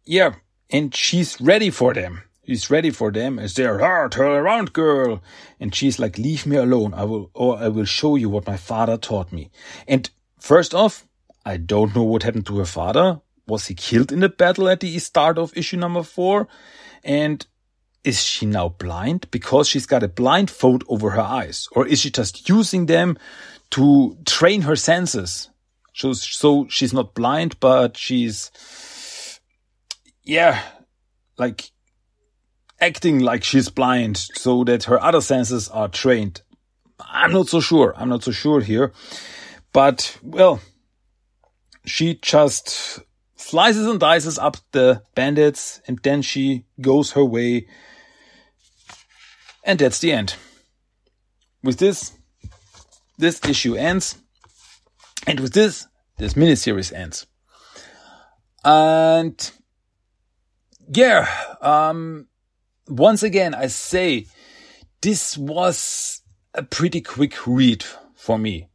yeah, 0.04 0.34
and 0.68 0.94
she's 0.94 1.40
ready 1.40 1.70
for 1.70 1.94
them. 1.94 2.24
He's 2.42 2.70
ready 2.70 2.90
for 2.90 3.12
them 3.12 3.38
as 3.38 3.54
they're, 3.54 3.80
ah, 3.80 4.08
turn 4.08 4.32
around, 4.32 4.72
girl. 4.72 5.22
And 5.60 5.72
she's 5.72 5.98
like, 5.98 6.18
leave 6.18 6.44
me 6.44 6.56
alone. 6.56 6.92
I 6.92 7.04
will, 7.04 7.30
or 7.34 7.56
I 7.56 7.68
will 7.68 7.84
show 7.84 8.16
you 8.16 8.28
what 8.28 8.46
my 8.46 8.56
father 8.56 8.96
taught 8.96 9.32
me. 9.32 9.50
And 9.86 10.10
first 10.40 10.74
off, 10.74 11.06
I 11.46 11.56
don't 11.56 11.94
know 11.94 12.02
what 12.02 12.24
happened 12.24 12.46
to 12.46 12.58
her 12.58 12.64
father. 12.64 13.20
Was 13.46 13.66
he 13.66 13.74
killed 13.74 14.10
in 14.10 14.20
the 14.20 14.28
battle 14.28 14.68
at 14.68 14.80
the 14.80 14.98
start 14.98 15.38
of 15.38 15.56
issue 15.56 15.76
number 15.76 16.02
four? 16.02 16.48
And 17.04 17.46
is 18.02 18.22
she 18.24 18.46
now 18.46 18.70
blind 18.70 19.30
because 19.30 19.68
she's 19.68 19.86
got 19.86 20.02
a 20.02 20.08
blindfold 20.08 20.82
over 20.88 21.10
her 21.10 21.20
eyes? 21.20 21.68
Or 21.72 21.86
is 21.86 22.00
she 22.00 22.10
just 22.10 22.48
using 22.48 22.86
them 22.86 23.16
to 23.70 24.18
train 24.26 24.62
her 24.62 24.76
senses? 24.76 25.48
So, 25.94 26.12
so 26.12 26.66
she's 26.68 26.92
not 26.92 27.14
blind, 27.14 27.60
but 27.60 27.96
she's, 27.96 28.50
yeah, 30.24 30.60
like 31.38 31.70
acting 32.82 33.20
like 33.20 33.44
she's 33.44 33.68
blind 33.68 34.16
so 34.16 34.64
that 34.64 34.84
her 34.84 35.00
other 35.00 35.20
senses 35.20 35.68
are 35.68 35.88
trained. 35.88 36.42
I'm 36.98 37.32
not 37.32 37.48
so 37.48 37.60
sure. 37.60 37.94
I'm 37.96 38.08
not 38.08 38.24
so 38.24 38.32
sure 38.32 38.60
here. 38.60 38.92
But, 39.72 40.18
well, 40.22 40.60
she 41.86 42.16
just 42.16 42.98
slices 43.36 43.86
and 43.86 44.00
dices 44.00 44.38
up 44.38 44.56
the 44.72 45.02
bandits 45.14 45.80
and 45.86 46.00
then 46.02 46.22
she 46.22 46.64
goes 46.80 47.12
her 47.12 47.24
way. 47.24 47.68
And 49.64 49.78
that's 49.78 50.00
the 50.00 50.12
end. 50.12 50.34
With 51.62 51.78
this, 51.78 52.12
this 53.16 53.40
issue 53.48 53.76
ends. 53.76 54.16
And 55.26 55.38
with 55.38 55.52
this, 55.52 55.86
this 56.18 56.34
miniseries 56.34 56.92
ends. 56.92 57.26
And 58.64 59.52
yeah, 60.88 61.28
um, 61.60 62.26
once 62.98 63.22
again, 63.22 63.54
I 63.54 63.68
say 63.68 64.26
this 65.00 65.36
was 65.36 66.22
a 66.54 66.62
pretty 66.62 67.00
quick 67.00 67.46
read 67.46 67.84
for 68.14 68.38
me 68.38 68.68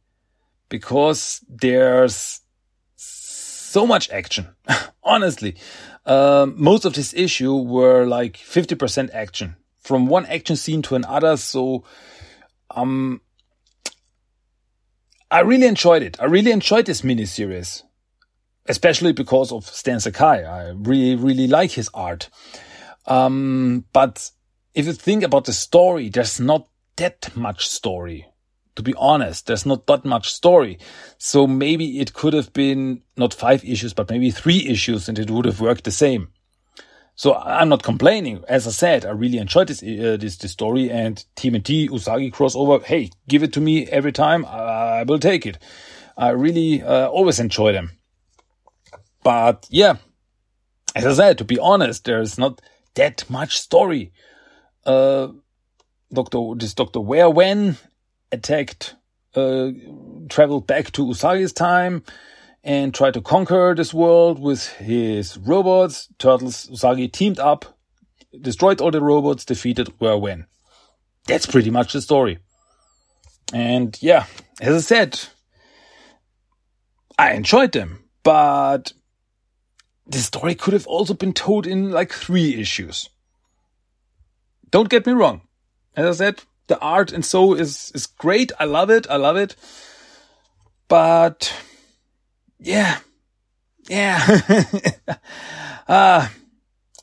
because 0.68 1.44
there's 1.48 2.40
so 2.96 3.86
much 3.86 4.10
action. 4.10 4.48
Honestly, 5.02 5.56
um, 6.04 6.54
most 6.56 6.84
of 6.84 6.94
this 6.94 7.14
issue 7.14 7.54
were 7.54 8.04
like 8.06 8.36
50% 8.36 9.10
action 9.12 9.56
from 9.80 10.06
one 10.06 10.26
action 10.26 10.56
scene 10.56 10.82
to 10.82 10.96
another. 10.96 11.36
So, 11.36 11.84
um, 12.70 13.20
I 15.30 15.40
really 15.40 15.66
enjoyed 15.66 16.02
it. 16.02 16.20
I 16.20 16.24
really 16.24 16.50
enjoyed 16.50 16.86
this 16.86 17.02
miniseries, 17.02 17.82
especially 18.66 19.12
because 19.12 19.52
of 19.52 19.66
Stan 19.66 20.00
Sakai. 20.00 20.44
I 20.44 20.70
really, 20.70 21.14
really 21.14 21.46
like 21.46 21.72
his 21.72 21.90
art. 21.94 22.30
Um, 23.08 23.84
but 23.92 24.30
if 24.74 24.86
you 24.86 24.92
think 24.92 25.24
about 25.24 25.46
the 25.46 25.52
story, 25.52 26.08
there's 26.08 26.38
not 26.38 26.68
that 26.96 27.34
much 27.34 27.68
story. 27.68 28.26
To 28.76 28.82
be 28.82 28.94
honest, 28.96 29.46
there's 29.46 29.66
not 29.66 29.86
that 29.88 30.04
much 30.04 30.30
story. 30.30 30.78
So 31.16 31.46
maybe 31.48 31.98
it 31.98 32.12
could 32.12 32.34
have 32.34 32.52
been 32.52 33.02
not 33.16 33.34
five 33.34 33.64
issues, 33.64 33.92
but 33.92 34.10
maybe 34.10 34.30
three 34.30 34.68
issues 34.68 35.08
and 35.08 35.18
it 35.18 35.30
would 35.30 35.46
have 35.46 35.60
worked 35.60 35.82
the 35.84 35.90
same. 35.90 36.28
So 37.16 37.34
I'm 37.34 37.68
not 37.68 37.82
complaining. 37.82 38.44
As 38.46 38.68
I 38.68 38.70
said, 38.70 39.04
I 39.04 39.10
really 39.10 39.38
enjoyed 39.38 39.66
this, 39.66 39.82
uh, 39.82 40.16
this, 40.20 40.36
this 40.36 40.52
story 40.52 40.88
and 40.88 41.24
TMNT 41.34 41.88
Usagi 41.88 42.32
crossover. 42.32 42.80
Hey, 42.84 43.10
give 43.26 43.42
it 43.42 43.52
to 43.54 43.60
me 43.60 43.88
every 43.88 44.12
time. 44.12 44.44
I, 44.44 45.02
will 45.02 45.18
take 45.18 45.44
it. 45.44 45.58
I 46.16 46.28
really 46.28 46.80
uh, 46.80 47.08
always 47.08 47.40
enjoy 47.40 47.72
them. 47.72 47.90
But 49.24 49.66
yeah, 49.70 49.96
as 50.94 51.06
I 51.06 51.12
said, 51.12 51.38
to 51.38 51.44
be 51.44 51.58
honest, 51.58 52.04
there's 52.04 52.38
not 52.38 52.60
that 52.94 53.28
much 53.28 53.58
story. 53.58 54.12
Uh, 54.84 55.28
Doctor, 56.12 56.54
this 56.56 56.74
Doctor 56.74 57.00
Where 57.00 57.28
When 57.30 57.76
attacked, 58.32 58.94
uh, 59.34 59.70
traveled 60.28 60.66
back 60.66 60.90
to 60.92 61.04
Usagi's 61.04 61.52
time 61.52 62.02
and 62.64 62.92
tried 62.94 63.14
to 63.14 63.20
conquer 63.20 63.74
this 63.76 63.94
world 63.94 64.38
with 64.38 64.68
his 64.74 65.38
robots. 65.38 66.08
Turtles 66.18 66.66
Usagi 66.68 67.12
teamed 67.12 67.38
up, 67.38 67.78
destroyed 68.40 68.80
all 68.80 68.90
the 68.90 69.00
robots, 69.00 69.44
defeated 69.44 69.92
Where 69.98 70.18
When. 70.18 70.46
That's 71.26 71.46
pretty 71.46 71.70
much 71.70 71.92
the 71.92 72.00
story. 72.00 72.38
And 73.52 73.96
yeah, 74.02 74.26
as 74.60 74.74
I 74.74 74.80
said, 74.80 75.20
I 77.18 77.32
enjoyed 77.32 77.72
them, 77.72 78.04
but 78.22 78.92
the 80.08 80.18
story 80.18 80.54
could 80.54 80.72
have 80.72 80.86
also 80.86 81.14
been 81.14 81.34
told 81.34 81.66
in 81.66 81.90
like 81.90 82.12
three 82.12 82.54
issues. 82.54 83.10
Don't 84.70 84.88
get 84.88 85.06
me 85.06 85.12
wrong. 85.12 85.42
As 85.96 86.20
I 86.20 86.24
said, 86.24 86.42
the 86.66 86.78
art 86.80 87.12
and 87.12 87.24
so 87.24 87.54
is, 87.54 87.92
is 87.94 88.06
great. 88.06 88.52
I 88.58 88.64
love 88.64 88.90
it. 88.90 89.06
I 89.10 89.16
love 89.16 89.36
it. 89.36 89.56
But 90.88 91.54
yeah, 92.58 92.98
yeah. 93.88 94.40
uh, 95.88 96.28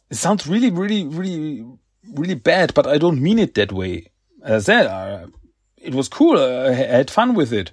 it 0.10 0.16
sounds 0.16 0.48
really, 0.48 0.72
really, 0.72 1.06
really, 1.06 1.66
really 2.14 2.36
bad, 2.36 2.74
but 2.74 2.88
I 2.88 2.98
don't 2.98 3.22
mean 3.22 3.40
it 3.40 3.54
that 3.56 3.72
way. 3.72 4.12
As 4.44 4.68
I 4.70 4.74
said, 4.74 4.88
uh, 4.88 5.28
it 5.86 5.96
was 5.96 6.10
cool. 6.10 6.38
I 6.38 6.72
had 6.74 7.12
fun 7.12 7.34
with 7.34 7.54
it. 7.54 7.72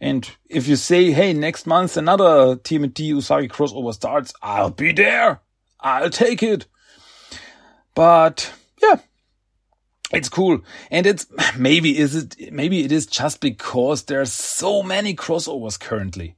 And 0.00 0.28
if 0.48 0.66
you 0.66 0.76
say, 0.76 1.12
hey, 1.12 1.32
next 1.32 1.66
month 1.66 1.96
another 1.96 2.56
TMNT 2.56 3.12
Usagi 3.14 3.48
crossover 3.48 3.94
starts, 3.94 4.32
I'll 4.42 4.70
be 4.70 4.92
there. 4.92 5.40
I'll 5.80 6.10
take 6.10 6.42
it. 6.42 6.66
But 7.94 8.52
yeah, 8.82 9.00
it's 10.12 10.28
cool. 10.28 10.60
And 10.90 11.06
it's 11.06 11.26
maybe 11.56 11.98
is 11.98 12.14
it, 12.16 12.52
maybe 12.52 12.84
it 12.84 12.92
is 12.92 13.06
just 13.06 13.40
because 13.40 14.04
there's 14.04 14.32
so 14.32 14.82
many 14.82 15.14
crossovers 15.14 15.78
currently 15.78 16.36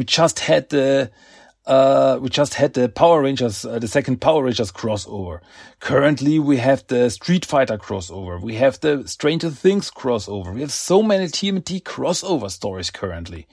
we 0.00 0.04
just 0.04 0.40
had 0.40 0.68
the 0.70 1.10
uh, 1.66 2.18
we 2.20 2.28
just 2.28 2.54
had 2.54 2.74
the 2.74 2.88
Power 2.88 3.22
Rangers, 3.22 3.64
uh, 3.64 3.78
the 3.78 3.88
second 3.88 4.20
Power 4.20 4.44
Rangers 4.44 4.72
crossover. 4.72 5.40
Currently, 5.80 6.38
we 6.38 6.56
have 6.56 6.86
the 6.86 7.10
Street 7.10 7.44
Fighter 7.44 7.78
crossover. 7.78 8.40
We 8.40 8.54
have 8.56 8.80
the 8.80 9.06
Stranger 9.06 9.50
Things 9.50 9.90
crossover. 9.90 10.54
We 10.54 10.62
have 10.62 10.72
so 10.72 11.02
many 11.02 11.26
TMNT 11.26 11.82
crossover 11.82 12.50
stories 12.50 12.90
currently. 12.90 13.46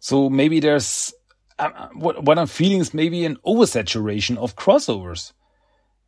So 0.00 0.30
maybe 0.30 0.60
there's 0.60 1.12
uh, 1.58 1.88
what, 1.92 2.24
what 2.24 2.38
I'm 2.38 2.46
feeling 2.46 2.80
is 2.80 2.94
maybe 2.94 3.24
an 3.24 3.36
oversaturation 3.46 4.38
of 4.38 4.56
crossovers. 4.56 5.32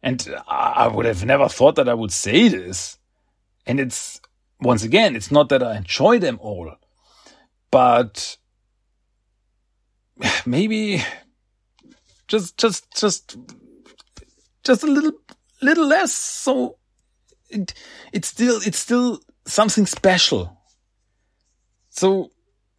And 0.02 0.34
I 0.48 0.88
would 0.88 1.04
have 1.04 1.24
never 1.24 1.48
thought 1.48 1.76
that 1.76 1.88
I 1.88 1.94
would 1.94 2.10
say 2.10 2.48
this. 2.48 2.98
And 3.66 3.78
it's 3.78 4.20
once 4.60 4.82
again, 4.82 5.14
it's 5.14 5.30
not 5.30 5.48
that 5.50 5.62
I 5.62 5.76
enjoy 5.76 6.18
them 6.18 6.38
all, 6.40 6.74
but 7.70 8.36
maybe 10.46 11.04
just 12.32 12.56
just 12.56 12.90
just 12.96 13.36
just 14.64 14.82
a 14.82 14.86
little 14.86 15.12
little 15.60 15.86
less. 15.86 16.14
So 16.14 16.78
it, 17.50 17.74
it's 18.12 18.28
still 18.28 18.58
it's 18.64 18.78
still 18.78 19.20
something 19.46 19.84
special. 19.84 20.56
So 21.90 22.30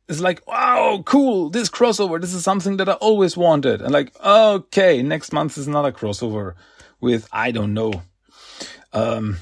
it's 0.09 0.19
like 0.19 0.45
wow 0.47 1.01
cool 1.05 1.49
this 1.49 1.69
crossover 1.69 2.19
this 2.19 2.33
is 2.33 2.43
something 2.43 2.75
that 2.77 2.89
i 2.89 2.93
always 2.93 3.37
wanted. 3.37 3.81
And 3.81 3.91
like 3.91 4.11
okay 4.19 5.03
next 5.03 5.31
month 5.31 5.57
is 5.57 5.67
another 5.67 5.93
crossover 5.93 6.55
with 6.99 7.25
i 7.31 7.51
don't 7.51 7.73
know 7.73 8.01
um 8.91 9.37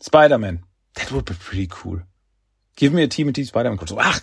spider-man. 0.00 0.60
That 0.94 1.12
would 1.12 1.24
be 1.26 1.34
pretty 1.34 1.68
cool. 1.70 2.00
Give 2.76 2.92
me 2.92 3.02
a 3.02 3.08
TMNT 3.08 3.46
spider-man 3.46 3.78
crossover. 3.78 4.00
Ah, 4.00 4.20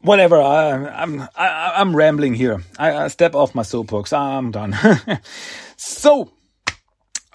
whatever. 0.00 0.40
I, 0.40 1.02
I'm 1.02 1.22
I, 1.34 1.74
I'm 1.76 1.94
rambling 1.94 2.34
here. 2.34 2.62
I, 2.78 2.96
I 3.04 3.08
step 3.08 3.34
off 3.34 3.54
my 3.54 3.62
soapbox. 3.62 4.12
I'm 4.12 4.50
done. 4.50 4.76
so. 5.76 6.32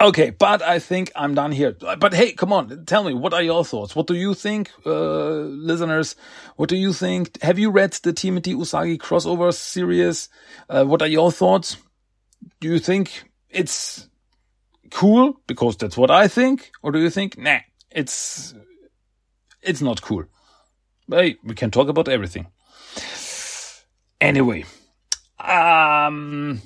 Okay, 0.00 0.30
but 0.30 0.62
I 0.62 0.80
think 0.80 1.12
I'm 1.14 1.34
done 1.36 1.52
here. 1.52 1.76
But 1.78 2.12
hey, 2.12 2.32
come 2.32 2.52
on, 2.52 2.86
tell 2.86 3.04
me, 3.04 3.14
what 3.14 3.32
are 3.32 3.42
your 3.42 3.64
thoughts? 3.64 3.94
What 3.94 4.08
do 4.08 4.14
you 4.14 4.34
think, 4.34 4.72
uh, 4.84 5.42
listeners? 5.42 6.16
What 6.56 6.68
do 6.68 6.76
you 6.76 6.92
think? 6.92 7.40
Have 7.40 7.56
you 7.56 7.70
read 7.70 7.92
the 7.92 8.12
TMNT 8.12 8.56
Usagi 8.56 8.98
crossover 8.98 9.54
series? 9.54 10.28
Uh, 10.68 10.84
what 10.84 11.02
are 11.02 11.08
your 11.08 11.30
thoughts? 11.30 11.76
Do 12.60 12.66
you 12.66 12.80
think 12.80 13.30
it's 13.48 14.08
cool 14.90 15.40
because 15.46 15.76
that's 15.76 15.96
what 15.96 16.10
I 16.10 16.26
think, 16.26 16.72
or 16.82 16.90
do 16.90 16.98
you 16.98 17.10
think, 17.10 17.38
nah, 17.38 17.60
it's 17.90 18.54
it's 19.62 19.80
not 19.82 20.02
cool? 20.02 20.24
Hey, 21.12 21.36
we 21.44 21.54
can 21.54 21.70
talk 21.70 21.88
about 21.88 22.08
everything. 22.08 22.46
Anyway, 24.18 24.64
um, 25.38 26.62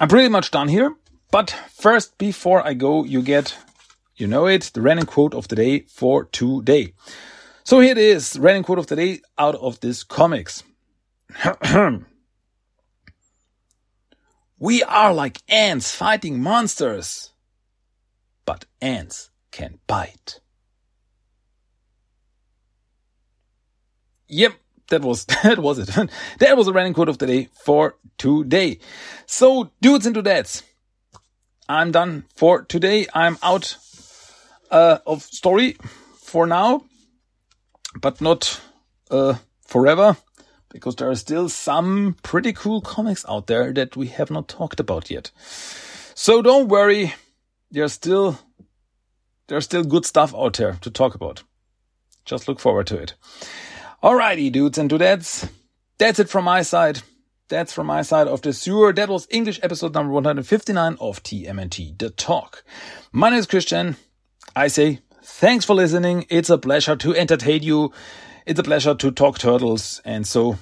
I'm 0.00 0.08
pretty 0.08 0.30
much 0.30 0.50
done 0.50 0.68
here. 0.68 0.94
But 1.30 1.54
first, 1.74 2.16
before 2.16 2.66
I 2.66 2.72
go, 2.72 3.04
you 3.04 3.20
get, 3.20 3.54
you 4.16 4.26
know 4.26 4.46
it, 4.46 4.70
the 4.72 4.80
random 4.80 5.04
quote 5.04 5.34
of 5.34 5.48
the 5.48 5.56
day 5.56 5.80
for 5.80 6.24
today. 6.24 6.94
So 7.64 7.80
here 7.80 7.92
it 7.92 7.98
is, 7.98 8.38
random 8.38 8.64
quote 8.64 8.78
of 8.78 8.86
the 8.86 8.96
day 8.96 9.20
out 9.36 9.56
of 9.56 9.80
this 9.80 10.04
comics. 10.04 10.62
we 14.58 14.82
are 14.84 15.12
like 15.12 15.42
ants 15.48 15.94
fighting 15.94 16.40
monsters, 16.40 17.32
but 18.46 18.64
ants 18.80 19.28
can 19.50 19.80
bite. 19.86 20.40
Yep, 24.28 24.54
that 24.88 25.02
was 25.02 25.24
that 25.42 25.58
was 25.58 25.78
it. 25.78 26.10
that 26.38 26.56
was 26.56 26.68
a 26.68 26.72
random 26.72 26.94
quote 26.94 27.08
of 27.08 27.18
the 27.18 27.26
day 27.26 27.48
for 27.64 27.96
today. 28.18 28.78
So, 29.26 29.70
dudes 29.80 30.06
and 30.06 30.16
dudettes, 30.16 30.62
I'm 31.68 31.90
done 31.92 32.24
for 32.34 32.62
today. 32.62 33.06
I'm 33.14 33.38
out 33.42 33.76
uh, 34.70 34.98
of 35.06 35.22
story 35.22 35.76
for 36.18 36.46
now, 36.46 36.84
but 38.00 38.20
not 38.20 38.60
uh, 39.10 39.34
forever, 39.66 40.16
because 40.70 40.96
there 40.96 41.10
are 41.10 41.16
still 41.16 41.48
some 41.48 42.16
pretty 42.22 42.52
cool 42.52 42.80
comics 42.80 43.24
out 43.28 43.46
there 43.46 43.72
that 43.72 43.96
we 43.96 44.08
have 44.08 44.30
not 44.30 44.48
talked 44.48 44.80
about 44.80 45.10
yet. 45.10 45.30
So 46.14 46.42
don't 46.42 46.68
worry, 46.68 47.14
there's 47.70 47.92
still 47.92 48.38
there's 49.48 49.64
still 49.64 49.84
good 49.84 50.04
stuff 50.04 50.34
out 50.34 50.54
there 50.54 50.78
to 50.80 50.90
talk 50.90 51.14
about. 51.14 51.42
Just 52.24 52.48
look 52.48 52.58
forward 52.58 52.88
to 52.88 52.96
it. 52.98 53.14
Alrighty, 54.06 54.52
dudes 54.52 54.78
and 54.78 54.88
dudettes. 54.88 55.50
That's 55.98 56.20
it 56.20 56.28
from 56.28 56.44
my 56.44 56.62
side. 56.62 57.02
That's 57.48 57.72
from 57.72 57.88
my 57.88 58.02
side 58.02 58.28
of 58.28 58.40
the 58.40 58.52
sewer. 58.52 58.92
That 58.92 59.08
was 59.08 59.26
English 59.32 59.58
episode 59.64 59.94
number 59.94 60.12
159 60.12 60.96
of 61.00 61.24
TMNT 61.24 61.98
The 61.98 62.10
Talk. 62.10 62.62
My 63.10 63.30
name 63.30 63.40
is 63.40 63.48
Christian. 63.48 63.96
I 64.54 64.68
say 64.68 65.00
thanks 65.24 65.64
for 65.64 65.74
listening. 65.74 66.24
It's 66.30 66.50
a 66.50 66.56
pleasure 66.56 66.94
to 66.94 67.16
entertain 67.16 67.64
you. 67.64 67.90
It's 68.46 68.60
a 68.60 68.62
pleasure 68.62 68.94
to 68.94 69.10
talk 69.10 69.40
turtles. 69.40 70.00
And 70.04 70.24
so 70.24 70.56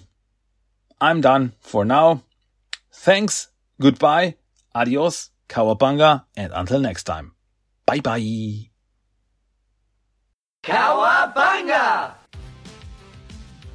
I'm 0.99 1.21
done 1.21 1.53
for 1.61 1.85
now. 1.85 2.23
Thanks, 2.95 3.49
goodbye, 3.79 4.37
adios, 4.75 5.29
Cowabunga. 5.51 6.25
and 6.35 6.51
until 6.57 6.81
next 6.81 7.05
time. 7.05 7.33
Bye 7.85 8.01
bye. 8.01 8.71
Cowabunga! 10.63 12.24